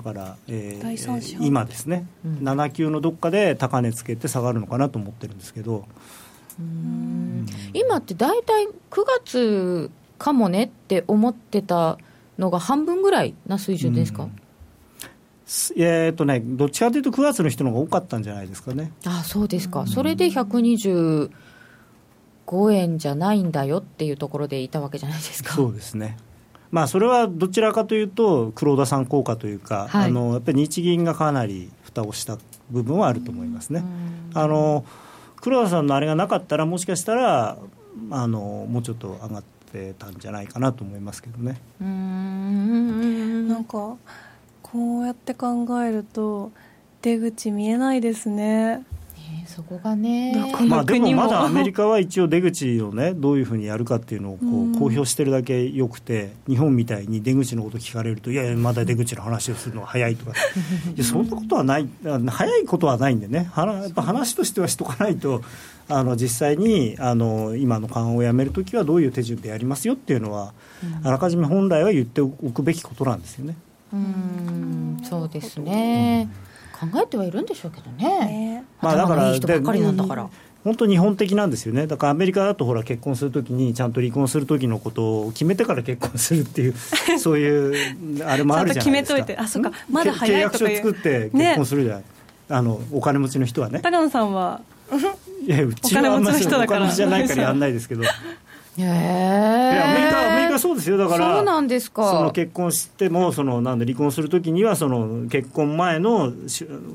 [0.01, 2.37] だから、えー今ですね、うん。
[2.39, 5.85] 7級のどっかで高値つけて下がるのかなと思ってるんですけど。
[7.75, 8.71] 今って大体9
[9.21, 11.99] 月かもねって思ってた
[12.39, 14.29] のが半分ぐらいな水準ですか、
[15.47, 18.93] すえーとね、どっちかというと9月の人の方が多かったんじゃないですかね。
[19.07, 21.31] あそうですか、それで125
[22.73, 25.55] 円じゃないんだよっていうところでいたわけじゃないですか。
[25.55, 26.17] そうですね
[26.71, 30.09] まあそれはどちらかというと黒田さん効果というか、はい。
[30.09, 32.39] あのやっぱり日銀がかなり蓋をした
[32.71, 33.83] 部分はあると思いますね、
[34.35, 34.85] あの
[35.41, 37.59] 黒田さんのあれがなかったらもしかしたら
[38.11, 41.61] あのもうちょっと上がってたんじゃないかなと思いますけどね。
[41.81, 43.49] うーん。
[43.49, 43.97] なんか
[44.63, 46.53] こうやって考えると
[47.03, 48.85] 出口見えないですねね
[49.51, 50.35] そこがね。
[50.69, 54.73] まあ、でもまだアメリカは一応出口をねどういうふうにやるかっていうのをこうん。
[54.73, 60.33] う公表してるだけよくて日本みたいに出口のこと聞かれるといやいやまだ出口の話をするのは早いとか。
[60.95, 63.49] いやそんなことはないあ早いことはないんでね。
[63.53, 65.43] はなやっぱ話としてはしとかないと
[65.89, 70.53] あの実際にあの今の緩和をやめるときはどういう手順でやりますよっていうのは、
[71.03, 73.57] あらかじめ本来は言っておくべきことなんですよね。
[73.93, 74.81] うーん。
[75.03, 76.29] そうですね
[76.81, 78.27] 考えてはいるんでしょうけどね。
[78.27, 78.65] ね。
[78.81, 80.31] まあ、だからいい人ばっかりなんだから。
[80.65, 81.87] 本当日本的なんですよね。
[81.87, 86.75] だからアメリカだとほら結婚するときにちゃんと離婚する時のことを決めてから結婚するっていう
[87.19, 89.15] そういうあれもあるじゃないですか。
[89.15, 92.09] 決めといてあそっかまだ早い契約書作って結婚するじゃない、ね、
[92.51, 93.81] あのお金持ちの人はね。
[93.83, 94.61] 高野さんは
[95.47, 98.03] いやうちはあんまりお金持ちじゃないからやんないですけど
[98.81, 101.37] へえアメリカアメリカそうですよだから。
[101.37, 102.11] そうなんですか。
[102.11, 106.33] その結婚してもそのなんで離婚するときにはその結婚前の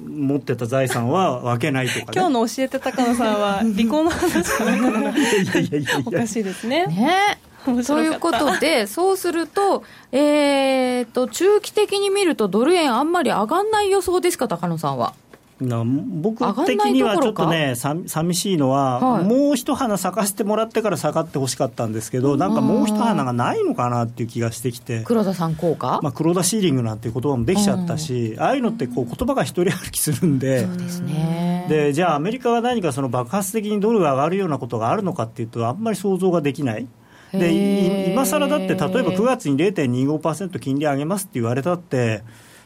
[0.07, 5.89] 持ってた財産は分けないとか、ね、今日の教えて高野さんは 離婚の話かないやいやいやいや。
[6.05, 6.87] おかしいですね。
[6.87, 7.39] ね。
[7.65, 15.15] ということで、そうすると、えーと、中期的に見ると、ドル円あんまり上がんない予想ですか、高野さんは。
[15.61, 31.65] な僕的にはちょっとね、さ寂しいのは、はい、もう一花咲かせてもらってから下がってほしかったんですけど、なんかもう一花がないのかなっていう気がしてきて、黒田さん効果、まあ、黒田シーリングなんていう言葉もできちゃったし、ああいうのってこう言葉が一人歩きするんで、そうですね。
[31.69, 36.87] でじゃあ、アメリカが何かその爆発的にドルが上がるようなことがあるのかっていうと、あんまり想像ができない。
[37.31, 42.23] で今更だって、例えば9月に0.25%金利上げますって言われたって、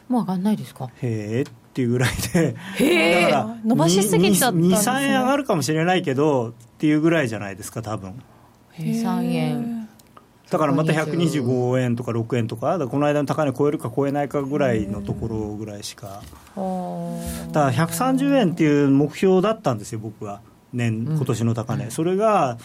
[0.08, 0.90] もう上がんないですか？
[1.02, 1.50] へえって
[1.82, 2.56] いうぐらいで、
[3.22, 8.20] だから伸ばしすぎちゃったんです、ね、2、3円上がるかもしれないけどっていうぐらいじゃないですか、多分。
[8.78, 9.88] 2、3円。
[10.50, 20.40] だからまた125円とか6円とか、かこの間の高値超えるか超えないかぐらいのところぐらいしか、だから130円っていう目標だったんですよ、僕は、
[20.72, 22.58] 年、今年の高値、うん、それが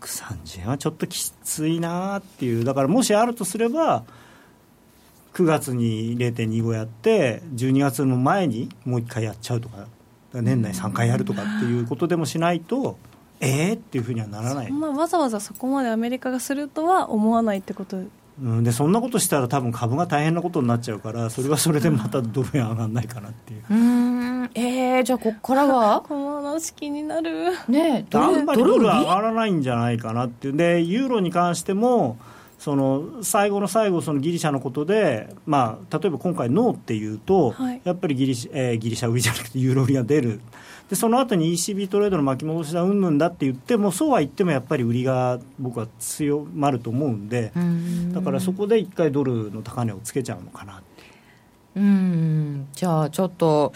[0.00, 4.02] 130円はちょっときついなっていう、だからもしあるとすれば、
[5.36, 9.86] 9月に0.25やって12月の前にもう1回やっちゃうとか
[10.32, 12.96] 年内3回やるとかっていうことでもしないと
[13.40, 14.72] えーっていうふうにはならない。
[14.72, 17.98] まあ、わざわざそこまでアメリカがするとは思わないってこと。
[17.98, 23.64] うん、でそんなことしたら多分株が大変なことになっちゃうからそれはそれでまたドル円上がらないかなっていう。
[23.70, 24.50] うん。
[24.54, 26.00] えー、じゃあここからは？
[26.08, 27.52] この話気になる。
[27.68, 30.56] ねドルあんまりドル上がらないんじゃないかなっていう。
[30.56, 32.16] でユーロに関しても
[32.66, 40.40] その最後の最後、そのギリシャのことで、まあ、例えば今回、ノーっていうと、はい、やっぱりギリシ,、えー、ギリシャ売りじゃなくてユーロ売りが出る、
[40.90, 47.52] でその後に ECB トレードの巻き戻しだうんぬんだって言っても、そうは言ってもやっぱり売りが僕は強まると思うんで、
[48.12, 51.04] だからそこで一回ドルの高値をつけちゃうのかなって。
[51.76, 52.66] うん。
[52.72, 53.72] じゃあちょっと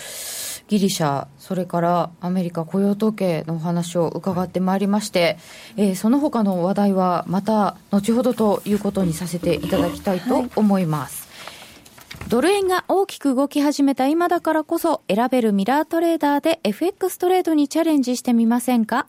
[0.70, 5.36] ギリシャ、それからアメリカ雇用統計のお話を伺ってまいりまして、
[5.76, 11.28] えー、その他の話題はまた後ほどということにさせていただきたいと思います。
[12.20, 19.08] はい、ドル円が大きく動き始めた今だからこそ選べるミラートレーダーで FX トレードにチャレンジしてみませんか？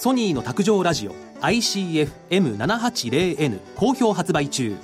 [0.00, 4.74] ソニーの卓上ラジオ ICF-M780N 好評発売中。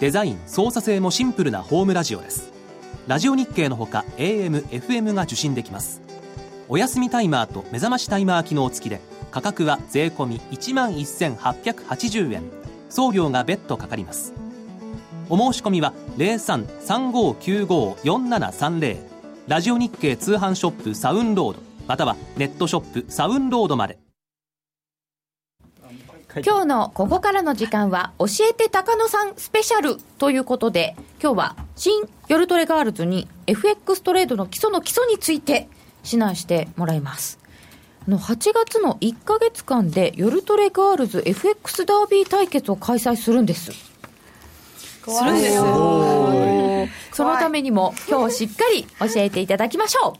[0.00, 2.50] デザイン操作性もシンプルなホームラジオです。
[3.06, 6.02] ラジオ日経のほか AM、FM が受信できます。
[6.68, 9.00] お休みタイマーと目覚ましタイマー機能付きで
[9.30, 12.42] 価格は税込1万1880円。
[12.90, 14.34] 送料が別途かかります。
[15.28, 18.96] お申し込みは0335954730
[19.46, 24.00] ラジオ日経通販ショップサウンロードまたはネットショップサウンロードまで。
[26.44, 35.68] 今日のここからの時間は教えて高野さんスペシャルということで今日は新夜トレガールズに FX トレードの基礎の基礎について
[36.04, 37.38] 指南してもらいます。
[38.06, 43.72] の8月の1か月間で夜トレガールズ FX ダービー対決を開催するんです。
[43.72, 50.16] するんですそのためにも今日しっかり教えていただきましょ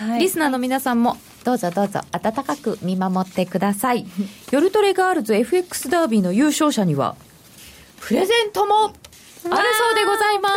[0.00, 0.20] う、はい。
[0.20, 4.06] リスナーの皆さんもどうぞどうぞ温かく見守ってください。
[4.50, 7.16] 夜トレガールズ FX ダービーの優勝者には
[8.00, 8.94] プレゼントもある
[9.44, 10.50] そうでございま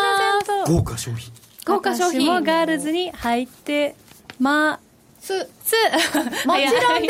[0.66, 0.72] す。
[0.72, 1.32] 豪華商品。
[1.66, 2.22] 豪華商品。
[2.22, 3.96] 私もガールズに入って
[4.40, 4.80] ま
[5.20, 5.48] す。
[5.64, 5.76] つ
[6.48, 7.10] もちろんで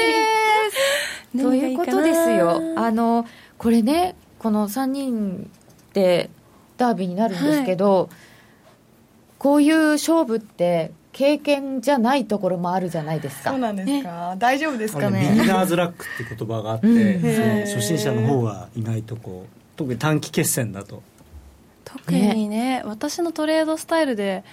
[1.33, 1.43] す。
[1.43, 2.61] ということですよ。
[2.75, 3.25] あの
[3.57, 5.49] これねこの3人
[5.93, 6.29] で
[6.77, 8.09] ダービーになるんですけど、
[9.37, 13.51] こういう勝負って経験じゃないところもあるじゃないですか。
[13.51, 17.65] そうなんですか、大丈夫ですかあのビギねナーズラックって言葉があって、うん。
[17.65, 21.03] その初心者の方が意外とこう特に短期決戦だと。
[21.83, 24.45] 特にね私のトレードスタイルで、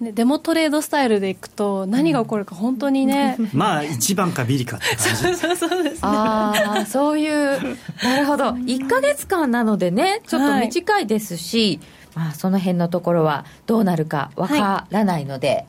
[0.00, 5.36] ね、デモトレードスタイルでいくと何が起こるか本当にね、まあ1番かビリかって感じ。
[5.36, 6.00] そうそうですね。
[6.02, 8.46] ああそういうなるほど。
[8.46, 11.78] 1か月間なのでねちょっと短いですし、
[12.16, 15.66] まあ、その辺のところはどうなるかわからないので、はい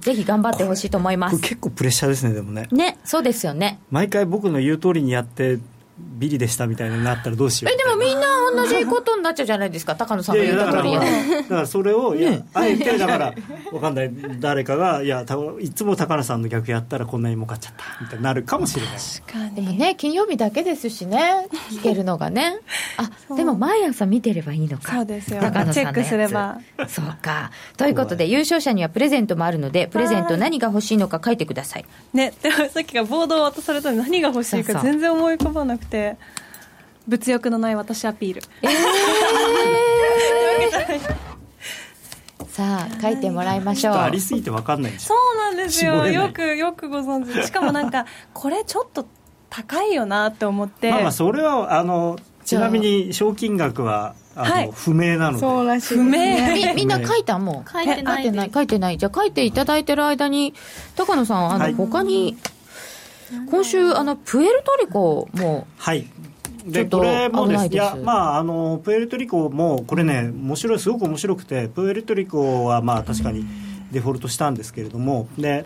[0.00, 1.40] ぜひ頑張ってほしいと思います。
[1.40, 2.68] 結構プレッシャーですねでもね。
[2.70, 2.98] ね。
[3.04, 3.80] そうですよね。
[3.90, 5.58] 毎回僕の言う通りにやって
[5.96, 7.74] ビリでしたみたいになったらどうしよう。
[7.74, 11.36] えでもみんな同じことになっちゃうじゃないですか高野さんいがやいやだから言った通り。
[11.36, 13.34] だからそれをいやあえてだから
[13.72, 14.10] わかんない。
[14.40, 18.96] 誰かがいやたいつも高野さんの逆やったらこんなに儲かっちゃったみたいになるかもしれない。
[18.96, 22.58] 確かでもにね金曜日だけですしね聞けるのがね。
[23.30, 24.92] あでも毎朝見てればいいのか。
[24.92, 25.40] そうですよ。
[25.40, 26.58] 高野さんチェックすれば。
[26.88, 27.04] そう。
[27.22, 27.52] か。
[27.76, 31.84] ということで優勝者にはプレゼントもあるのでプレゼント何が欲しいのか書いてください。
[32.12, 35.83] ねでもさっきがボードを渡されたのに何が欲しいか全然思い浮かばなくて
[37.06, 38.42] 物欲のない私アピール。
[42.48, 43.94] さあ書いてもらいましょう。
[43.96, 45.08] ありすぎてわかんないでしょ。
[45.08, 46.06] そうなんですよ。
[46.06, 47.44] よくよくご存知。
[47.44, 49.06] しかもなんか これちょっと
[49.50, 54.70] 高いよなって思って、まあまあそれはあのちなみに賞金額はあの、はい。
[54.72, 55.38] 不明なので。
[55.40, 56.54] そうらしいです不明。
[56.54, 58.50] みみんな書いたもう書いてない書いてない。
[58.52, 58.98] 書いてない。
[58.98, 60.54] じゃあ書いていただいてる間に
[60.96, 61.74] 高野さんあの、はい。
[61.74, 62.36] 他に
[63.50, 66.04] 今週あのプエルトリコもはい。
[66.72, 67.58] ちょっとでこれもです。
[67.58, 67.74] 危ないです。
[67.74, 73.44] いやまああのプエルトリコもこれね面白いすごく面白くてプエルトリコはまあ確かに
[73.92, 75.28] デフォルトしたんですけれども。
[75.38, 75.64] で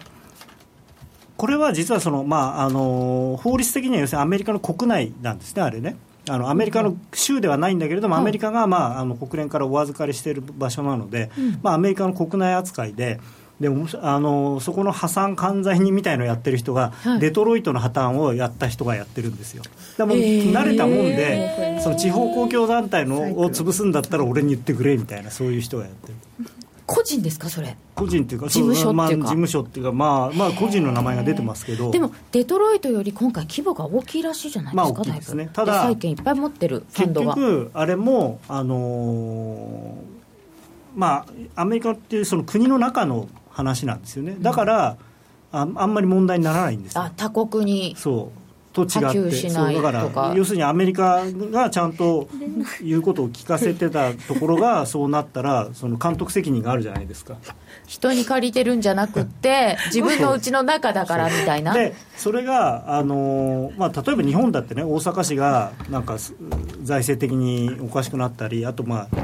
[1.37, 5.97] これは実はそのまああの法律的には要するにアメリカの国内なんですねあれね。
[6.29, 11.31] あのアメリカの州ではないんだけれども、アメリカが、まあ、あの国連からお預かりしている場所なので、
[11.63, 13.19] まあ、アメリカの国内扱いで
[13.61, 17.19] でもあのそこの破産管財人みたいのをやってる人が、はい。
[17.19, 19.65] デトロイトの破綻をやった人がやってるんですよ。
[19.97, 20.53] でもうへー。
[20.53, 26.15] 慣れたもんでその地方公共団体のを潰すんだったら俺に言ってくれみたいなそういう人がやってる。
[26.87, 27.77] 個人ですかそれ？
[27.97, 29.25] 個人っていうか事務所っていうか。
[29.25, 31.91] 事務所っていうかまあまあ個人の名前が出てますけど。
[31.91, 35.51] でもデトロイトより今回規模が大きいらしいじゃないですか、まあ大きいですね。
[35.53, 40.19] ただ債券いっぱい持ってるファン結ドが局あれもあのー
[40.97, 43.29] まあアメリカっていうその国の中の
[43.59, 44.37] 話なんですよね。
[44.39, 44.97] だから、
[45.51, 47.03] ああんまり問題にならないんですよ。
[47.03, 48.39] あ他国にそう。
[48.73, 49.51] と違って。
[49.51, 52.29] そうだから要するにアメリカがちゃんと
[52.81, 57.37] 言うことを聞かせてたところが そうなったらその監督責任があるじゃないですか。
[57.89, 61.75] 人に借りてるんじゃなくって自分のうちの中だからみたいな。
[61.75, 66.35] でそれが、あのーまあ、例えば日本だってね大阪市がなんかす
[66.85, 69.17] 財政的におかしくなったりあとまあ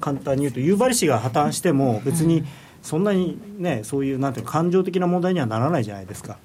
[0.00, 2.44] 簡単に言うと夕張市が破綻しても別に
[2.82, 6.38] そんなにねそういうなんていうか感情的な問題にはならないじゃないですか。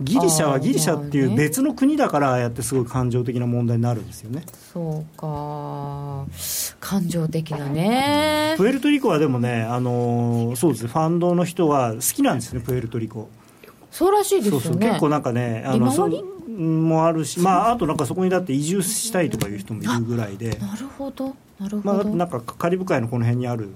[0.00, 4.44] ギリシャはギリシャっていう別の国だからああやってすごい感情的な問題になるんですよね。
[4.72, 6.24] そうか。
[6.78, 8.54] 感情的なね。
[8.56, 10.88] プエルトリコはでもね、あのーそうですね。
[10.88, 13.28] ファンドの人は好きなんですねプエルトリコ。
[13.90, 14.60] そうらしいですよね。
[14.60, 14.80] そうそう。
[14.80, 15.90] 結構なんかねあの
[16.58, 21.34] もあるし、まあ、あとなんかそこにだって移住したいとかいう人もいるぐらいで、なるほど。
[21.58, 23.70] なるまあ、ほど、なんかカリブ海のこの辺にある、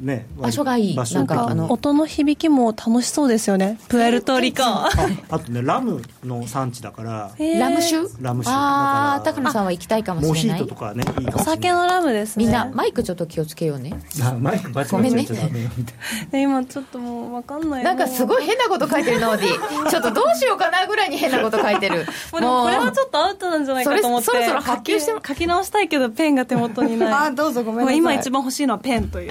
[0.00, 0.94] ね、場所がいい。
[0.94, 3.78] 場所なんかあの音の響きも楽しそうですよね。
[3.88, 4.88] プエルトリコ あ
[5.28, 7.30] あとねラムの産地だから。
[7.38, 8.08] ラム酒？
[8.20, 8.56] ラム酒。
[8.56, 10.60] ああ高野さんは行きたいかもモヒしれない。
[10.60, 11.34] ートとかねいいかもしれない。
[11.34, 12.44] お酒のラムですね。
[12.44, 13.92] みんなマイクちょっと気をつけようね。
[14.22, 15.94] あマイクバチバチやっちゃダメよみたい
[16.30, 17.84] で今ちょっともう分かんない。
[17.84, 19.48] なんかすごい変なこと書いてるノーディ。
[19.90, 22.06] ちょっとどうしようかなぐらいに変なこと書いてる。
[22.40, 22.64] もう。
[22.64, 24.26] これはちょっとアウトなんじゃないかと思って。
[24.26, 25.12] それそろそろ発給して。
[25.12, 27.12] 書き書き直したいけどペンが手元にない。
[27.12, 28.00] あどうぞごめんなさい。
[28.00, 29.30] もう今一番欲しいのはペンという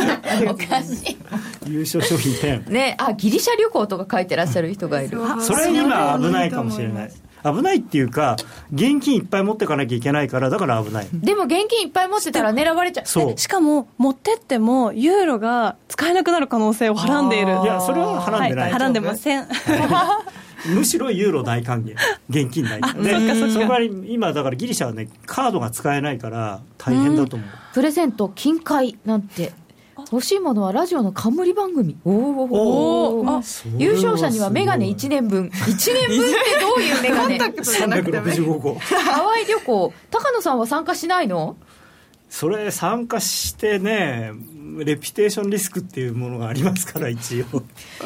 [0.50, 1.16] おかしい。
[1.30, 5.18] な優勝商品ペンねあギリシャ旅行とか書いてらっしゃる人がいる。
[5.40, 7.12] それ今危ないかもしれない。
[7.44, 8.36] 危ないっていうか
[8.72, 11.08] 現金いっぱい持っていかなきゃいけないからだから危ない。
[11.12, 13.06] でも現金いっぱい持ってたら狙われちゃう。
[13.06, 13.38] そう。
[13.38, 17.52] しかも持ってってもユーロが使えなくなる可能性をはらんでいる。
[17.62, 19.46] いやそれははらんでない、はらんでません。
[20.74, 21.94] むしろユーロ大歓迎。
[22.28, 29.52] 現金ないでその代わり今だからギリシャはねカードが使えないから大変だと思う、プレゼント金塊なんて
[30.12, 31.96] 欲しいものはラジオの冠番組。
[32.04, 33.42] おおお
[33.76, 35.46] 優勝者にはメガネ1年分。
[35.52, 39.92] 1年分ってどういうメガネ？365個ハワイ旅行。
[40.10, 41.56] 高野さんは参加しないの？
[42.28, 44.32] それ参加してね
[44.78, 47.62] レピュテーションリスクっていうものがありますから一応。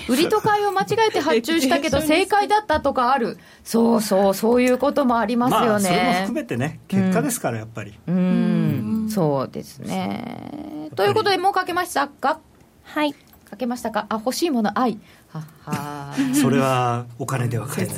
[0.09, 3.39] 売りと買いを間違えて発注したけど正解だったとかある。
[3.65, 7.99] そうそうそういうこともありますよね、まあ、それも含めてね結果ですから、やっぱり。
[8.07, 9.09] うん。
[9.11, 10.91] そうですね。
[10.95, 12.41] ということでもうかけましたか？
[12.85, 13.15] はい。
[13.49, 14.07] かけましたか？
[14.09, 14.99] あ欲しいもの愛。
[15.33, 17.97] はは それはお金では買えない。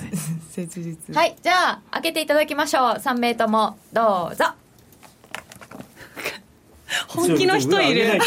[0.50, 1.14] 切実。
[1.14, 2.92] はいじゃあ開けていただきましょう。
[2.94, 4.44] 3名ともどうぞ
[7.08, 8.20] 本気の人いる。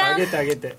[0.00, 0.76] あげてあげて。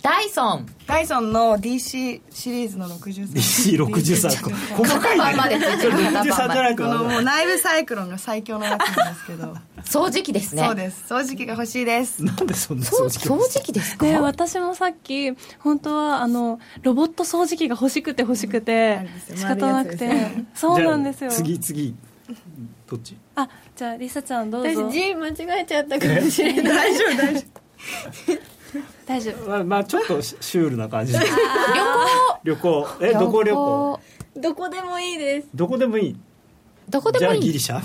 [0.00, 0.66] ダイソン。
[0.86, 5.36] ダイソンの DC シリーズの63 DC63 細かいね。
[5.36, 9.54] までついてる63じゃないこのもう内部サイクロンが最強のやつなんですけど。
[9.82, 10.64] 掃除機ですね。
[10.64, 11.12] そうです。
[11.12, 12.24] 掃除機が欲しいです。
[12.24, 21.30] なんでそんな掃除機掃除機ですか、ね、私もさっき本当はあのロボット掃除機が欲しくて欲しくて仕方なくて、そうなんですよ。
[21.30, 21.94] 次次。
[22.88, 23.16] どっち？
[23.34, 23.48] あ
[23.78, 24.90] じゃありさちゃんどうぞ。
[24.90, 26.92] 私字間違えちゃったかもしれない。
[26.92, 27.44] 大丈夫大丈夫。
[29.06, 29.48] 大丈夫。
[29.48, 31.12] まあ、まあ、ちょっとシュールな感じ。
[31.12, 31.28] 旅行。
[32.42, 32.88] 旅行。
[33.02, 34.00] えどこ旅行？
[34.36, 35.48] どこでもいいです。
[35.54, 36.16] どこでもいい。
[36.88, 37.38] どこでもいい。
[37.38, 37.80] じゃあギリシャ。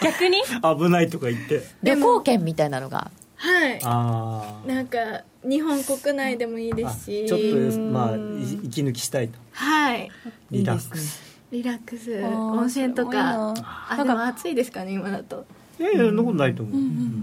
[0.00, 0.42] 逆に？
[0.44, 1.64] 危ないとか言って。
[1.82, 3.10] 旅行券みたいなのが。
[3.34, 3.80] はい。
[3.82, 7.26] あなんか日本国内でもいいですし。
[7.26, 7.40] ちょっ
[7.72, 8.14] とまあ
[8.62, 9.40] 息抜きしたいと。
[9.50, 10.08] はい。
[10.52, 13.54] リラックスリラックス温泉とか。
[13.88, 15.46] あでも暑いですかね今だと。
[15.78, 16.76] いやいやそんなことないと思う、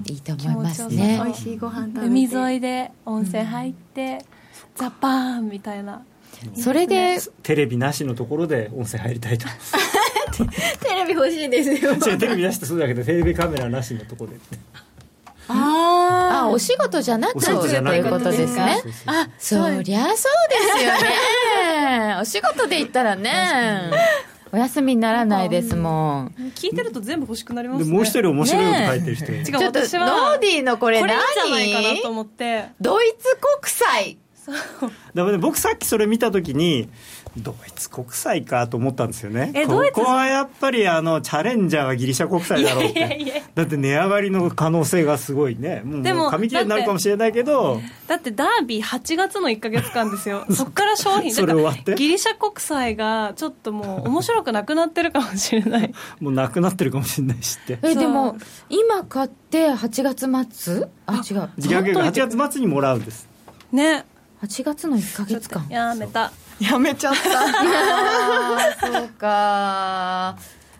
[0.09, 1.21] いいと思いますね。
[1.23, 2.07] 美味しいご飯食べて。
[2.07, 4.25] 海沿いで温泉入って、
[4.75, 6.03] ザパーンみたいな。
[6.55, 9.47] それでテレビなしのところで温泉入りたいと。
[10.81, 11.95] テレビ欲しいですよ。
[12.17, 14.37] テレビなしってそうだけどテレビカメラなしのところで
[15.47, 18.81] ああお仕事じゃなくてお仕事じゃないということですね。
[19.05, 20.15] あそりゃそうで
[20.79, 21.09] すよね
[22.21, 23.91] お仕事で言ったらね。
[24.51, 26.35] お休みにならないですもん。
[26.55, 27.85] 聞いてると全部欲しくなりますね。
[27.85, 30.07] でもう一人面白いこと書いてる人、違うちょっとノ私は。
[30.37, 32.65] ーディーのこれこれ何じゃないかなと思って。
[32.79, 36.89] ドイツ国際だからね僕さっきそれ見た時に
[37.37, 39.51] ドイツ国際かと思ったんですよね。
[39.53, 39.93] こえドイツ。
[39.93, 42.99] こはやっぱりあのチャレンジャーはギリシャ国際だろうって。
[42.99, 45.81] いやいやいやだって値上がりの可能性がすごいね。
[45.83, 47.81] もうでも紙切れになるかもしれないけど。
[48.07, 50.45] だってダービー8月の1か月間ですよ。
[50.51, 51.95] そっから商品それ終わって？
[51.95, 55.93] ギリシャ国債がちょっともう面白くなくなってるかもしれない。
[56.21, 57.79] もうなくなってるかもしれないしって。
[57.81, 58.37] えでも
[58.69, 60.87] 今買って8月末？
[61.05, 61.49] あ違う。
[61.57, 63.27] 時間計画8月末にもらうんです。
[63.71, 64.05] ね。
[64.43, 65.65] 8月の1か月間。
[65.69, 67.21] やめたやめちゃった。
[68.87, 70.35] そうか。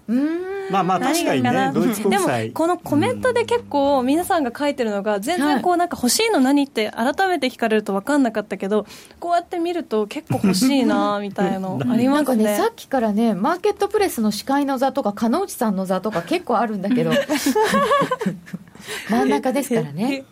[0.08, 8.86] まあまあ確かにねドイツ国でも際このコメントで結構皆さんが書いてるのが全然こうなんか欲しいの何って改めて聞かれると分かんなかったけど
[9.20, 12.08] こうやって見ると結構欲しいなみたいのありますね。
[12.10, 17.12] なんかねさっきからねマーケットプレスの司会の座とか鹿内さんの座とか結構あるんだけど。
[19.10, 20.26] 真ん中ですからね。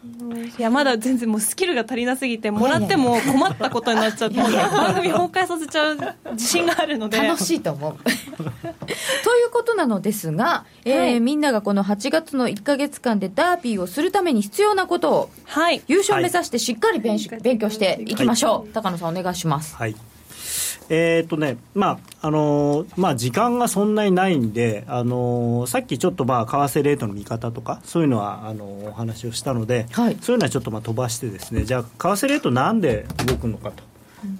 [0.57, 5.97] いやまだ全然もうスキルが足りなすぎてもらっても困ったことになっちゃって番組崩壊させちゃう
[6.31, 7.17] 自信があるので。
[7.17, 7.97] 楽しいと思う。
[8.03, 8.11] と
[9.35, 15.81] いうことなのですが、えーはいみんながこの8月の1か月間でダービーをするために必要なことをはい。
[15.87, 18.15] 優勝を目指してしっかり勉,、勉強してい。
[18.15, 19.75] きましょう、高野さんお願いします。
[19.75, 19.95] はい。
[20.89, 30.17] えーっとねまああのーまあ、時間がそんなにないんで、あのーさっきちょっと、まあ、為替レートの見方とかそういうのはあのーお話をしたので、はい。
[30.21, 31.87] そういうのはちょっとまあ飛ばしてですねじゃあ為
[32.25, 33.83] 替レートなんで動くのかと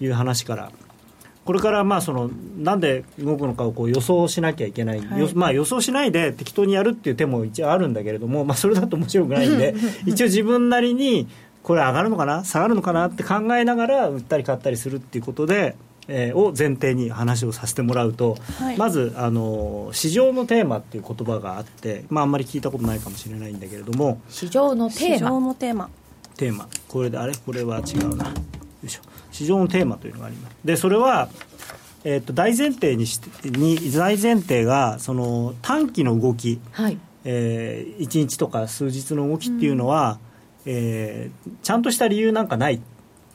[0.03, 0.71] いう話から、
[1.45, 9.75] これからまあそのなんで動くのかをこう予想しなきゃいけない、よまあ、予想しないで適当にやるっていう手も一応あるんだけれども、まあ、それだと面白くないんで
[10.07, 11.27] 一応自分なりに
[11.61, 12.43] これ上がるのかな？
[12.43, 13.07] 下がるのかな？
[13.07, 15.75] って考えながら売ったり買ったりするっていうことで、
[16.07, 18.77] えーを前提に話をさせてもらうと、はい。
[18.77, 24.19] まずあの市場のテーマっていう言葉があって、まあ、あんまり聞いたことないかもしれないんだけれども。
[24.29, 25.31] 市場のテ市ーマ。
[25.31, 25.89] 場のテーマ。
[26.35, 26.67] テーマ。
[26.89, 27.33] これであれ？
[27.45, 28.25] これは違うな。
[28.25, 28.31] よ
[28.83, 29.01] いしょ
[29.33, 30.55] 市場のテーマというのがあります。
[30.63, 31.27] でそれは、
[32.05, 36.97] えー、と大前提にしてに大前提がその短期の動き、はい。
[37.25, 40.19] えー、1日とか数日の動きっていうのは、
[40.65, 42.79] えーちゃんとした理由なんかない。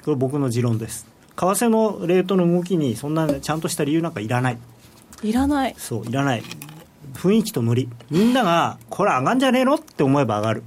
[0.05, 1.07] これ僕の持論です。
[1.37, 4.59] 為替のレートの動きにそんなちゃんとした理由なんかいらない。
[5.23, 5.75] いらない。
[5.77, 6.43] そういらない。
[7.15, 10.63] 雰囲気とノリみんながこれ上がんじゃねえのって思えば上がる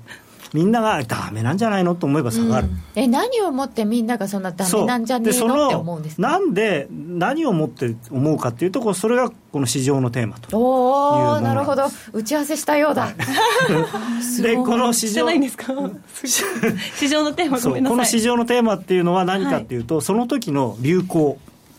[0.53, 6.21] みんながダメなんじゃないのと思えば下がる、え何をもってみんながそんなダメなんじゃねえのって思うんですか？
[6.21, 11.83] なんで何をもって思うかっていうとそれがこの市場のテーマとおおなるほど。
[12.11, 13.13] 打ち合わせしたようだ、
[14.41, 15.73] でこの市場じゃないんですか？
[16.25, 17.97] 市場のテーマごめんなさい。
[17.97, 21.37] この市場のテーマっていうのは何かっていうと、はい、その時の流行。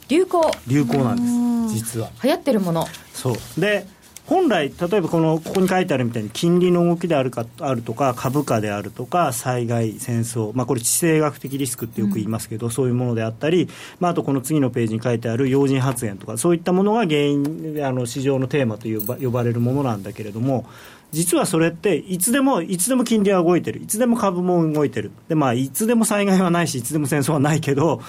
[0.08, 0.50] 流行。
[0.66, 2.10] 流行なんです実は。
[2.22, 2.86] 流行ってるもの。
[3.14, 3.60] そう。
[3.60, 3.86] で
[4.26, 13.68] 本来、例えばこのここに書いてあるみたいに金利の動きであるかあるとか株価であるとか災害、戦争、まあ、これ地政学的リスクってよく言いますけど、うん、そういうものであったり、
[13.98, 20.66] まあ、あとこの次のページに書いてある要人発言とかそういったものが原因あの市場のテーマと呼ば呼ばれるものなんだけれども
[21.10, 23.82] 実はそれっていつでもいつでも金利は動いてる。
[23.82, 25.10] いつでも株も動いてる。
[25.28, 28.00] で、まあ、いつでも災害はないしいつでも戦争はないけど、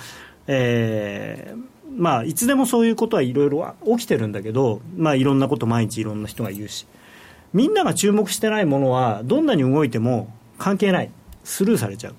[0.47, 6.87] えー、まあ、いつでもそういうことはいろいろ起きてるんだけど、まあ、いろんなこと毎日いろんな人が言うし
[7.53, 11.11] みんなが注目してないものはどんなに動いても関係ない
[11.43, 12.15] スルーされちゃう。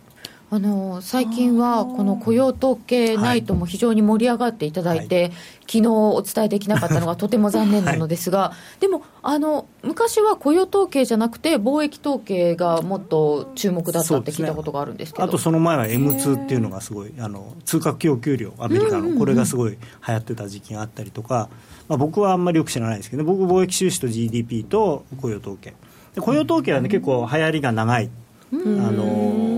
[0.51, 5.33] あの最近はこの雇用統計ナイトも非常に盛り上がっていただいて、はい、
[5.63, 21.49] 昨日お伝えできなかったのがとても残念なのですが、はい、でもあの昔は雇用統計じゃなくて貿易統計がもっと注目だったって聞いたことがあるんですけど、ね、あとその前は M2 っていうのがすごいあの通貨供給量アメリカのこれがすごい流行ってた時期があったりとか、
[21.89, 25.75] まあ、僕はあんまりよく知らないですけど僕貿易収支と GDP と雇用統計。
[26.21, 28.11] 雇用統計はね結構流行りが長い。
[28.53, 29.55] あの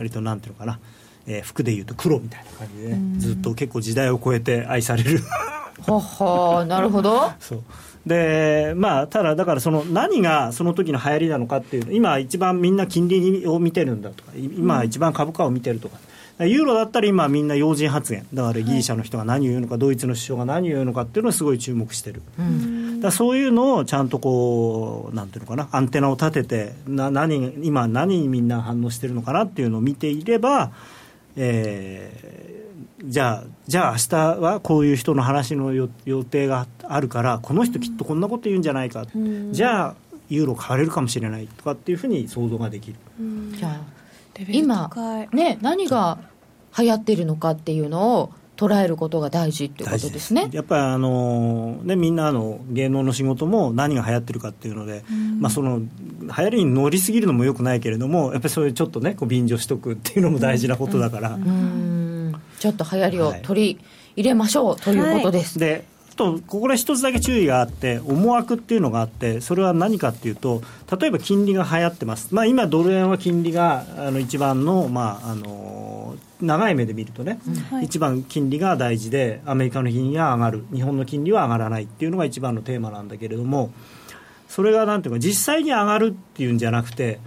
[0.00, 0.80] 割となんていうのかな、
[1.26, 2.98] えー、服でいうと黒みたいな感じでね。
[3.18, 5.20] ずっと結構時代を超えて愛される。
[5.86, 7.30] ははなるほど。
[7.38, 7.62] そう。
[8.06, 15.98] でまあ、ただ、だからその何がその時の流行りなのかっていう今、一番みんな金利を見てるんだとか今、一番株価を見てるとか、
[16.46, 18.26] ユーロだったら今、みんな要人発言。
[18.32, 30.72] だからギリシャの人が何を言うのか、ドイツの首相が何を言うのかっていうのをすごい注目してる、うん、だそういうのをちゃんとこうなんていうのかなアンテナを立ててな何今、何にみんな反応してるのかなっていうのを見ていれば、
[31.36, 35.88] えー、じゃあ、じゃあ明日はこういう人の話の予
[36.24, 39.94] 定があるからこの人きっとこんなこと言うんじゃないか、うん、じゃあ
[40.28, 42.96] ユーロ買われるかもしれないとかっていうふうに想像ができる。
[43.56, 43.80] じゃあ
[44.48, 44.90] 今、
[45.32, 46.18] ね、何が
[46.78, 50.50] 流行っているのかっていうのを捉えることが大事ってことですね。
[50.52, 55.02] やっぱりあの、ね、みんなの芸能の仕事も何が流行ってるかっていうので、
[55.38, 55.86] まあ、その流
[56.26, 61.38] 行りに乗りすぎるのもよくないけれどもやっぱりそういうちょっとねこう便乗しとくっていうのも大事なことだから、
[62.58, 63.80] ちょっと流行りを取り
[64.14, 65.58] 入れましょう、はい、ということです。
[65.58, 65.86] で
[66.16, 70.60] とここで一つだけ注意があって思惑っていうのがあってそれは何かっていうと
[71.00, 77.38] 例えば金利が流行ってます、まあ、今ドル円は金利があの一番の,、まあ、あの長い目で見るとね、
[77.70, 80.64] はい、一番金利が大事でアメリカの金利は上がる。
[80.72, 83.72] 日本の金利は上がらないっていうのが一番のテーマなんだけれども
[84.48, 87.20] それがなんていうか実際に上がるっていうんじゃなくて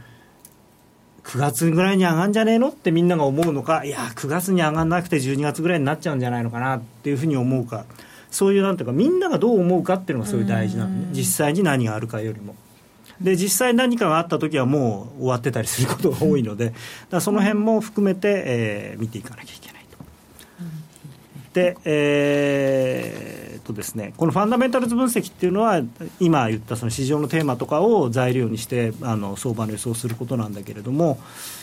[1.24, 7.86] 9月ぐらいに上がるんじゃねえのってみんなが思うのかいや9月に上がらなくて12月ぐらいになっちゃうんじゃないのかなっていうふうに思うか。
[8.30, 11.10] そういうなんていうかみんながどう思うかっていうのがすごい大事なのね。
[11.12, 12.56] 実際に何があるかよりも。
[13.24, 16.74] で実際何かがあった時はもう終わってたりすることが多いので
[17.10, 19.98] だその辺も含めて、えー、見ていかなきゃいけないと。
[21.54, 25.82] でえー、っとですねこのファンダメンタルズ分析っていうのは
[26.20, 31.20] 今言ったその市場のテーマとかを材料にしてあの相場の予想することなんだけれども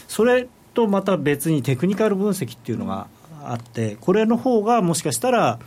[0.09, 3.09] それとまた別にテクニカル分析っていうのが
[3.43, 5.59] あってこれの方がもしかしたら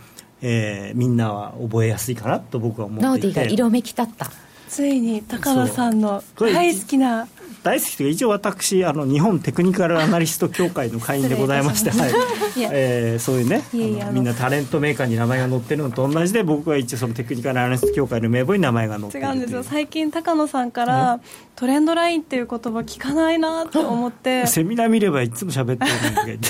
[0.46, 3.28] えー、みんなは覚えやすいかなと僕は思っていて。
[3.28, 4.30] ノーディが色めき立った
[4.74, 7.28] ついに高野さんの大好きな
[7.62, 12.12] 大好きというか一応私あの日本テクニカルアナリスト協会の会員でございましてはい。
[12.72, 13.64] えー、そういうね
[14.12, 19.64] みんなタレントメーカーに名前が載ってるのと同じで僕は一応そのテクニカルアナリスト協会の名簿に名前が載ってる違うんですよ。
[19.64, 21.20] 最近高野さんから、
[21.56, 24.46] トレンドラインっていう言葉聞かないなと思って。
[24.48, 26.48] セミナー見ればいつも喋ってるんだけど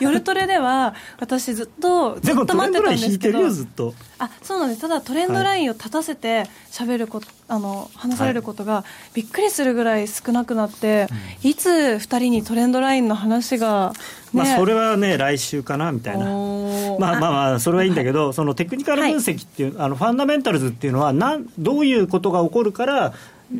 [0.00, 3.50] 夜トレでは私ずっと ずっと待ってたんですけど。
[3.50, 3.94] ずっと。
[4.18, 4.80] あそうなんです。
[4.80, 11.08] ただトレンドラインを立たせて喋ること、あの話されることがびっくりするぐらい少なくなって、
[11.42, 11.54] い。
[11.54, 13.92] つ2人にトレンドラインの話が、
[14.32, 16.24] ね、まあ、それはね来週かなみたいな。
[16.98, 23.12] まあまあまあそれはいいんだけどそのテクニカル分析っていう、はい、あのファンダメンタルズっていうのはなんどういうことが起こるから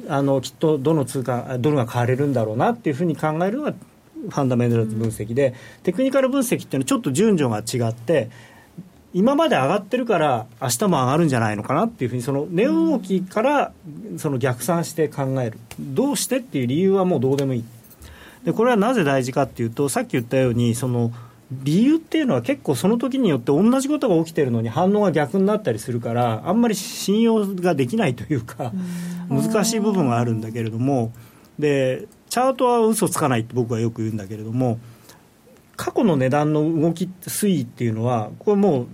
[0.08, 8.30] あのきっとどの通貨ドルが買われるんだろうなっていうふうに考えるのがファンダメンタルズ分析で、テクニカル分析っていうのはちょっと順序が違って
[9.14, 13.72] 今まで上がってるから明日も上がるんじゃないのかなっていうふうにその値動きから
[14.18, 15.58] その逆算して考える。
[15.78, 17.64] どうしてっていう理由はもうどうでもいい。
[18.44, 21.12] でこれはなぜ大事かっていうとさっき言ったようにその
[21.52, 28.72] 理由っていうのは結構その時によって同じことが起きてるのに反応が逆になったりするからあんまり信用ができないというか
[29.28, 31.12] 難しい部分があるんだけれども
[31.58, 34.80] でチャートは嘘つかないって僕はよく言うんだけれども
[35.76, 38.86] 過去の値段の動き推移っていうのはこれもう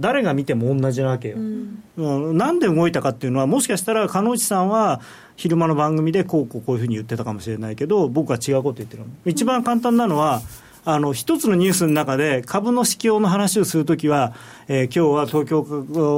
[0.00, 5.00] 誰が見ても同じなわけよ、うん、なんで動いたかっていうのはもしかしたら鹿内さんは
[5.36, 10.42] 昼間の番組でこうこうこういうふうに言ってたかもしれないけど僕は違うこと言ってる一番簡単なのは、
[10.88, 14.34] あの一つのニュースの中で株の指標の話をするときは、
[14.68, 15.64] えー、今日は東京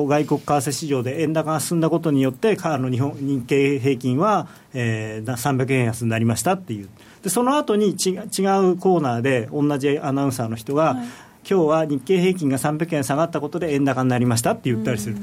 [0.07, 6.91] 外国為替市場で円高が進んだことによってあの日本日経平均は、えー、300円安になりましたっていう。
[7.23, 8.21] でその後にち違う
[8.77, 10.97] コーナーで同じアナウンサーの人が、はい、
[11.49, 15.17] 今日は日経平均が300円下がったことで円高になりましたって言ったりする。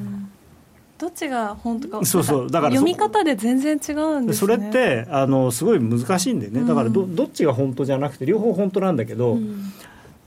[0.97, 2.49] どっちが本当かそうそう。
[2.49, 6.63] だから読み方で全然違うんです、ね、それってあのすごい難しいんでね。
[6.63, 9.69] だからどどっちが本当じゃなくて両方本当なんだけど、うん、だ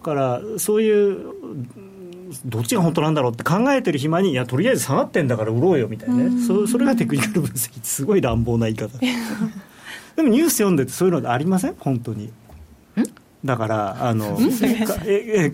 [0.02, 1.34] からそういう
[2.44, 7.70] どっちが本当なんだろうって考えてる暇にいやとりあえず下がってんだから売ろうよみたいなね、うん、そそれがテクニカル分析。
[7.70, 8.98] ってすごい乱暴な言い方
[10.16, 11.74] でもニュース読んでてそういうのありません？
[11.78, 12.30] 本当に
[13.44, 14.36] だからあの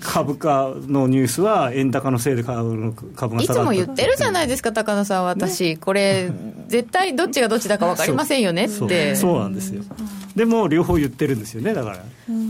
[0.01, 6.31] 株価のニュースは円高のせいで株株がいつも言ってるじゃないですか高野さん私、ね、これ
[6.69, 9.15] 絶対どっちがどっちだか分かりませんよねって。
[9.17, 9.39] そう。
[9.39, 9.83] なんですよ。
[10.35, 11.99] でも両方言ってるんですよねだから。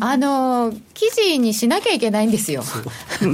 [0.00, 2.62] あの記事にしなきゃいけないんですよ。
[2.62, 2.82] そう。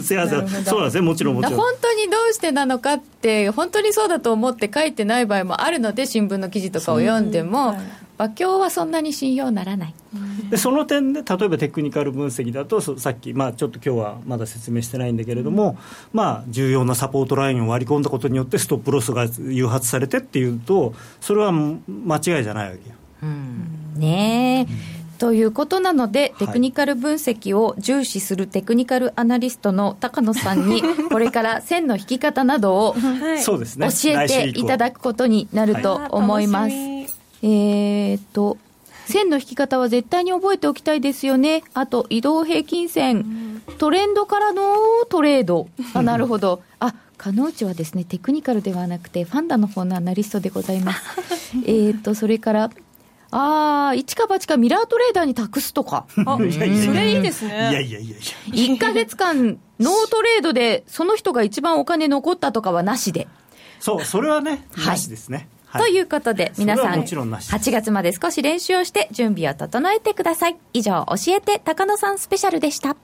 [0.02, 1.60] そうなんですねもちろんもちろん。
[1.60, 7.78] 本当にどうしてなのかって本当にそうだと思って書いてない場合もあるので新聞の記事とかを読んでも、は
[8.70, 9.94] そんなに信用ならない、
[10.50, 15.78] でその点で例えばテクニカル分析だとさっき、まあ、ちょっと今日はまだ説明してないんだけれども、
[16.12, 22.96] まあ、重要なサポートラインを割り込んだことによってストップロスが誘発されてっていうとそれは間違いじゃないわけよ。
[23.22, 33.00] うん、ねえ、ということなので、テクニカル分析を重視するテクニカルアナリストの高野さんに、 これから線の引き方などを教
[34.06, 36.99] えていただくことになると思います。
[37.42, 38.58] えー、っと、
[39.06, 41.62] 線の引き方は絶対に覚えておきたいですよね。
[41.74, 44.62] あと、移動平均線、トレンドからの
[45.08, 45.68] トレード。
[45.94, 46.62] あ、なるほど。
[46.78, 51.02] あ、加納内はですね、テクニカルではなくて、ファンダの方のアナリストでございます。
[51.66, 52.70] えっと、それから、
[53.32, 56.06] ああ、一か八かミラートレーダーに託すとか。
[56.26, 57.70] あ、それいいですね。
[57.70, 58.16] いやいやいやいや。
[58.46, 63.28] 1か月間、ノートレードで、その人が一番お金残ったとかはなしで。
[63.78, 65.48] そう、それはね、なしですね。
[65.78, 70.56] ということで、皆さん、8月まで少し練習をして準備を整えてください。
[70.72, 72.96] 以上、教えて高野さんスペシャルでした。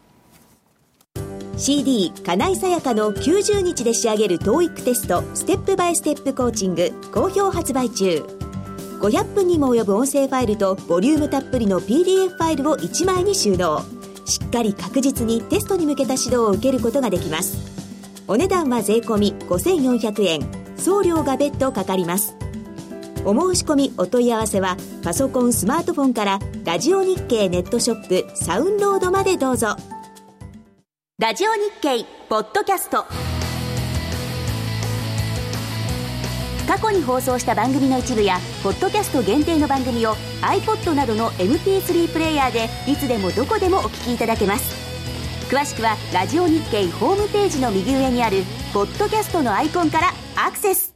[1.57, 8.25] CD 金井さやかの90日で仕上げる TOEIC テストステップバイステップコーチング好評発売中。
[9.01, 13.83] 500分にも及ぶ音声ファイルとボリュームたっぷりの PDF ファイルを1枚に収納。
[14.27, 17.59] しっかり確実にテストに向けた指導を受けることができます。
[18.27, 20.67] お値段は税込5400円。
[20.79, 22.37] 送料が別途かかります
[23.27, 29.77] お申し込みお問い合わせはパソコンスマートフォンからラジオ日経ネットショップサウンロードまでどうぞ。
[31.19, 33.05] ラジオ日経ポッドキャスト。
[36.69, 44.87] 過去に放送した番組の一部やポッドキャスト限定の番組を iPod などの MP3 プレイヤーでいつでもどこでもお聞きいただけます。
[45.51, 50.96] 詳しくはラジオ日経ホームページの右上にあるポッドキャストのアイコンからアクセス。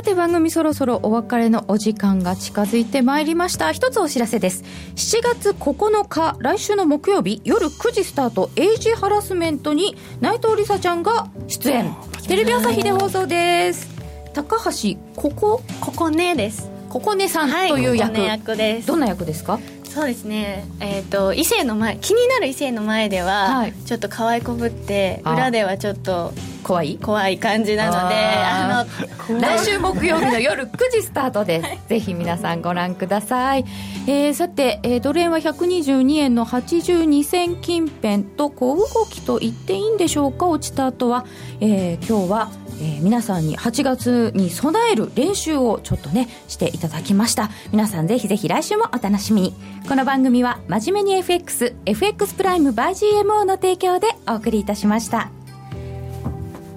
[0.00, 3.70] さて番組そろそろお別れのお時間が近づいてまいりました。
[3.70, 4.64] 一つお知らせです。
[4.96, 11.94] 7月9日来週の木曜日夜9時スタートエイジハラスメントに内藤梨沙ちゃんが出演。
[12.26, 13.90] テレビ朝日で放送です。
[14.32, 15.62] 高橋ここ？
[15.82, 16.70] ここねです。
[16.88, 18.88] ここねさんという役,、はい、役です。
[18.88, 19.60] どんな役ですか？
[19.92, 26.32] そうですね、えーと、異性の前気になる異性の前では、はい、ちょっと可愛こぶって裏ではちょっと
[26.62, 26.96] 怖い？
[26.96, 28.86] 怖い感じなのであ
[29.28, 33.64] の来週木曜日の夜9時スタートです、 はい、ぜひ皆さんご覧ください、
[34.06, 40.46] えー、さて、えー、ドル円は122円の82銭近辺と小動きと言っていいんでしょうか？
[40.46, 41.24] 落ちた後は、
[41.60, 42.50] えー、今日は
[42.80, 47.50] えー、皆さんに8月に備える練習をちょっとねしていただきました。
[47.72, 49.54] 皆さんぜひぜひ来週もお楽しみに。
[49.88, 55.30] この番組は真面目に FXFX プライム by GMO の提供でお送りいたしました。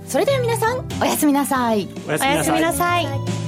[0.08, 1.88] それでは皆さんおやすみなさい。
[2.08, 3.43] おやすみなさい